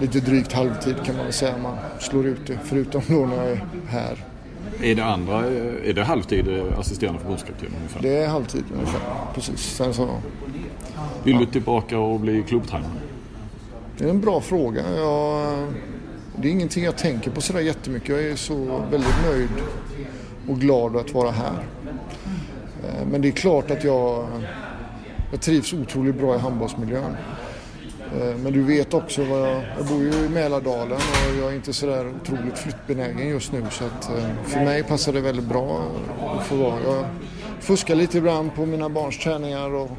lite 0.00 0.20
drygt 0.20 0.52
halvtid 0.52 0.96
kan 1.04 1.16
man 1.16 1.24
väl 1.24 1.32
säga. 1.32 1.54
Man 1.62 1.76
slår 1.98 2.26
ut 2.26 2.46
det, 2.46 2.58
förutom 2.64 3.02
då 3.08 3.26
när 3.26 3.36
jag 3.36 3.52
är 3.52 3.64
här. 3.88 4.24
Är 4.82 4.94
det 4.94 5.04
andra, 5.04 5.46
är 5.84 5.92
det 5.92 6.04
halvtid 6.04 6.48
eh, 6.48 6.78
assisterande 6.78 7.20
förbundskapten 7.20 7.68
ungefär? 7.78 8.02
Det 8.02 8.16
är 8.16 8.28
halvtid 8.28 8.64
ungefär. 8.74 9.00
Precis. 9.34 9.60
Sen 9.60 9.94
så, 9.94 10.08
Vill 11.24 11.38
du 11.38 11.46
tillbaka 11.46 11.98
och 11.98 12.20
bli 12.20 12.42
klubbtränare? 12.42 12.90
det 13.98 14.04
är 14.04 14.08
en 14.10 14.20
bra 14.20 14.40
fråga. 14.40 14.82
Jag, 14.96 15.56
det 16.36 16.48
är 16.48 16.52
ingenting 16.52 16.84
jag 16.84 16.96
tänker 16.96 17.30
på 17.30 17.40
sådär 17.40 17.60
jättemycket. 17.60 18.08
Jag 18.08 18.22
är 18.24 18.36
så 18.36 18.82
väldigt 18.90 19.16
nöjd 19.30 19.48
och 20.48 20.60
glad 20.60 20.96
att 20.96 21.14
vara 21.14 21.30
här. 21.30 21.64
Eh, 22.84 23.06
Men 23.10 23.22
det 23.22 23.28
är 23.28 23.32
klart 23.32 23.70
att 23.70 23.84
jag, 23.84 24.26
jag 25.30 25.40
trivs 25.40 25.72
otroligt 25.72 26.14
bra 26.18 26.34
i 26.36 26.38
handbollsmiljön. 26.38 27.16
Eh, 28.12 28.36
Men 28.42 28.52
du 28.52 28.62
vet 28.62 28.94
också 28.94 29.24
vad 29.24 29.40
jag, 29.40 29.62
jag 29.78 29.86
bor 29.86 30.02
ju 30.02 30.12
i 30.26 30.28
Mälardalen 30.28 30.92
och 30.96 31.38
jag 31.42 31.50
är 31.52 31.56
inte 31.56 31.72
sådär 31.72 32.12
otroligt 32.22 32.58
flyttbenägen 32.58 33.28
just 33.28 33.52
nu 33.52 33.62
så 33.70 33.84
att 33.84 34.08
eh, 34.10 34.24
för 34.46 34.60
mig 34.60 34.82
passar 34.82 35.12
det 35.12 35.20
väldigt 35.20 35.44
bra 35.44 35.82
att 36.38 36.46
få 36.46 36.56
vara. 36.56 36.74
Jag 36.86 37.04
fuskar 37.60 37.94
lite 37.94 38.18
ibland 38.18 38.54
på 38.54 38.66
mina 38.66 38.88
barns 38.88 39.18
träningar 39.18 39.74
och 39.74 39.90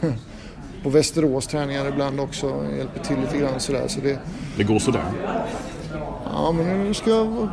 på 0.82 0.88
Västerås 0.90 1.46
träningar 1.46 1.86
ibland 1.88 2.20
också. 2.20 2.46
Hjälper 2.76 3.00
till 3.04 3.20
lite 3.20 3.38
grann 3.38 3.60
sådär. 3.60 3.88
Så 3.88 4.00
det, 4.00 4.18
Det 4.56 4.64
går 4.64 4.78
sådär. 4.78 5.04
ja 6.32 6.52
men 6.52 6.84
nu 6.84 6.94
ska 6.94 7.10
jag, 7.10 7.48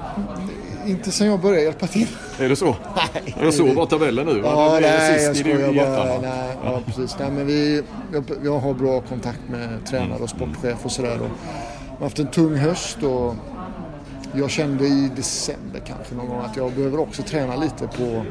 inte 0.88 1.12
sen 1.12 1.28
jag 1.28 1.40
började 1.40 1.64
hjälpa 1.64 1.88
till. 1.88 2.08
Är 2.40 2.50
det 2.50 2.56
så? 2.56 2.76
Nej. 2.96 3.36
Jag 3.42 3.54
såg 3.54 3.76
bara 3.76 3.86
tabellen 3.86 4.26
nu. 4.26 4.42
Ja, 4.44 4.78
är 4.78 4.82
nej, 4.82 5.24
jag 5.24 5.38
skojar 5.38 5.74
bara. 5.74 6.22
Nej, 6.22 6.56
ja, 6.64 6.80
precis. 6.86 7.16
Nej, 7.20 7.32
men 7.32 7.46
vi, 7.48 7.84
jag, 8.14 8.24
jag 8.44 8.60
har 8.60 8.74
bra 8.74 9.02
kontakt 9.02 9.40
med 9.50 9.86
tränare 9.86 10.20
och 10.24 10.30
sportchef 10.30 10.86
och 10.86 10.92
sådär. 10.92 11.20
och 11.22 11.28
Jag 11.88 11.98
har 11.98 12.04
haft 12.06 12.20
en 12.20 12.28
tung 12.28 12.56
höst 12.56 13.04
och 13.04 13.36
jag 14.34 14.50
kände 14.50 14.86
i 14.86 15.12
december 15.16 15.82
kanske 15.88 16.16
någon 16.16 16.28
gång 16.28 16.42
att 16.42 16.58
jag 16.58 16.72
behöver 16.72 17.00
också 17.00 17.22
träna 17.24 17.56
lite 17.56 17.88
på 17.98 18.26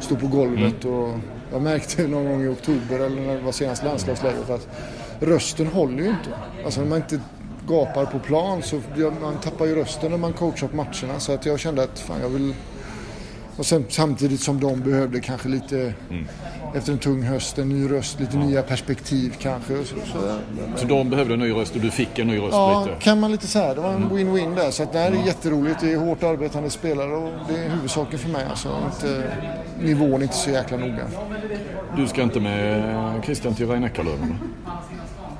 stå 0.00 0.16
på 0.16 0.26
golvet 0.26 0.84
och 0.84 1.08
jag 1.52 1.62
märkte 1.62 2.02
någon 2.06 2.24
gång 2.24 2.42
i 2.42 2.48
oktober 2.48 2.98
eller 2.98 3.20
när 3.20 3.34
det 3.34 3.42
var 3.42 3.52
senast 3.52 3.84
landslagsläget 3.84 4.50
att 4.50 4.68
rösten 5.20 5.66
håller 5.66 6.02
ju 6.02 6.08
inte. 6.08 6.30
Alltså 6.64 6.80
när 6.80 6.88
man 6.88 6.98
inte 6.98 7.20
gapar 7.68 8.04
på 8.04 8.18
plan 8.18 8.62
så 8.62 8.80
man 9.20 9.40
tappar 9.40 9.66
ju 9.66 9.74
rösten 9.74 10.10
när 10.10 10.18
man 10.18 10.32
coachar 10.32 10.68
på 10.68 10.76
matcherna 10.76 11.20
så 11.20 11.32
att 11.32 11.46
jag 11.46 11.60
kände 11.60 11.82
att 11.82 11.98
fan 11.98 12.20
jag 12.20 12.28
vill 12.28 12.54
och 13.56 13.66
sen 13.66 13.84
samtidigt 13.88 14.40
som 14.40 14.60
de 14.60 14.80
behövde 14.80 15.20
kanske 15.20 15.48
lite 15.48 15.92
efter 16.74 16.92
en 16.92 16.98
tung 16.98 17.22
höst, 17.22 17.58
en 17.58 17.68
ny 17.68 17.90
röst, 17.90 18.20
lite 18.20 18.36
nya 18.36 18.62
perspektiv 18.62 19.34
kanske. 19.38 19.84
Så, 19.84 19.94
så, 20.12 20.38
Så 20.76 20.86
de 20.86 21.10
behövde 21.10 21.34
en 21.34 21.40
ny 21.40 21.52
röst 21.52 21.74
och 21.74 21.80
du 21.80 21.90
fick 21.90 22.18
en 22.18 22.26
ny 22.26 22.38
röst 22.38 22.52
ja, 22.52 22.84
lite? 22.84 23.04
kan 23.04 23.20
man 23.20 23.32
lite 23.32 23.46
säga. 23.46 23.74
Det 23.74 23.80
var 23.80 23.92
en 23.92 24.10
win-win 24.10 24.56
där. 24.56 24.70
Så 24.70 24.82
att, 24.82 24.92
det 24.92 24.98
är 24.98 25.26
jätteroligt. 25.26 25.80
Det 25.80 25.92
är 25.92 25.96
hårt 25.96 26.22
arbetande 26.22 26.70
spelare 26.70 27.16
och 27.16 27.32
det 27.48 27.58
är 27.58 27.68
huvudsaken 27.68 28.18
för 28.18 28.28
mig. 28.28 28.46
Alltså, 28.50 28.76
inte, 28.86 29.32
nivån 29.82 30.14
är 30.14 30.22
inte 30.22 30.36
så 30.36 30.50
jäkla 30.50 30.76
noga. 30.76 31.06
Du 31.96 32.06
ska 32.06 32.22
inte 32.22 32.40
med 32.40 33.24
Christian 33.24 33.54
till 33.54 33.66
Rhein-Neckarlöven? 33.66 34.38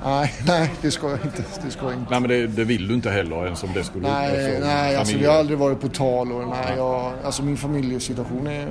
Nej, 0.03 0.33
nej, 0.47 0.73
det 0.81 0.91
ska 0.91 1.09
jag 1.09 1.19
inte. 1.23 1.43
Det 1.63 1.71
ska 1.71 1.93
inte. 1.93 2.11
Nej 2.11 2.19
men 2.19 2.29
det, 2.29 2.47
det 2.47 2.63
vill 2.63 2.87
du 2.87 2.93
inte 2.93 3.09
heller 3.09 3.45
ens 3.45 3.63
om 3.63 3.69
det 3.73 3.83
skulle... 3.83 4.09
Nej, 4.09 4.47
alltså, 4.47 4.67
nej 4.67 4.95
alltså, 4.95 5.17
det 5.17 5.25
har 5.25 5.35
aldrig 5.35 5.59
varit 5.59 5.81
på 5.81 5.87
tal. 5.87 6.31
Och, 6.31 6.47
nej, 6.47 6.73
jag, 6.77 7.13
alltså, 7.23 7.43
min 7.43 7.57
familjesituation 7.57 8.47
är 8.47 8.67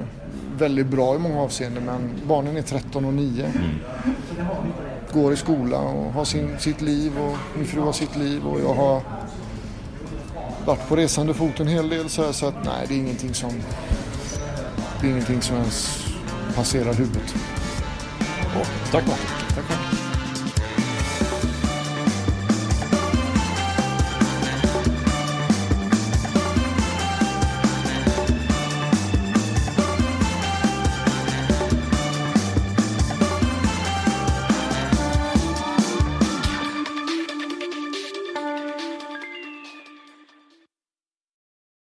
väldigt 0.59 0.87
bra 0.87 1.15
i 1.15 1.19
många 1.19 1.41
avseenden 1.41 1.85
men 1.85 2.11
barnen 2.29 2.57
är 2.57 2.63
13 2.63 3.05
och 3.05 3.15
9. 3.15 3.53
Går 5.13 5.33
i 5.33 5.37
skola 5.37 5.79
och 5.79 6.13
har 6.13 6.25
sin, 6.25 6.59
sitt 6.59 6.81
liv 6.81 7.13
och 7.19 7.37
min 7.57 7.67
fru 7.67 7.81
har 7.81 7.93
sitt 7.93 8.17
liv 8.17 8.47
och 8.47 8.61
jag 8.61 8.75
har 8.75 9.03
varit 10.67 10.89
på 10.89 10.97
resande 10.97 11.35
fot 11.35 11.61
en 11.61 11.69
hel 11.69 11.89
del 11.89 12.09
så, 12.09 12.25
här, 12.25 12.33
så 12.33 12.47
att 12.47 12.65
nej, 12.65 12.87
det 12.89 12.95
är 12.95 12.99
ingenting 12.99 13.35
som 13.35 13.51
det 15.01 15.07
är 15.07 15.11
ingenting 15.11 15.43
som 15.43 15.57
ens 15.57 16.07
passerar 16.55 16.95
huvudet. 16.95 17.35
Bra. 18.55 18.63
Tack 18.93 19.07
Martin. 19.07 19.27
Tack 19.55 19.65
själv. 19.65 19.88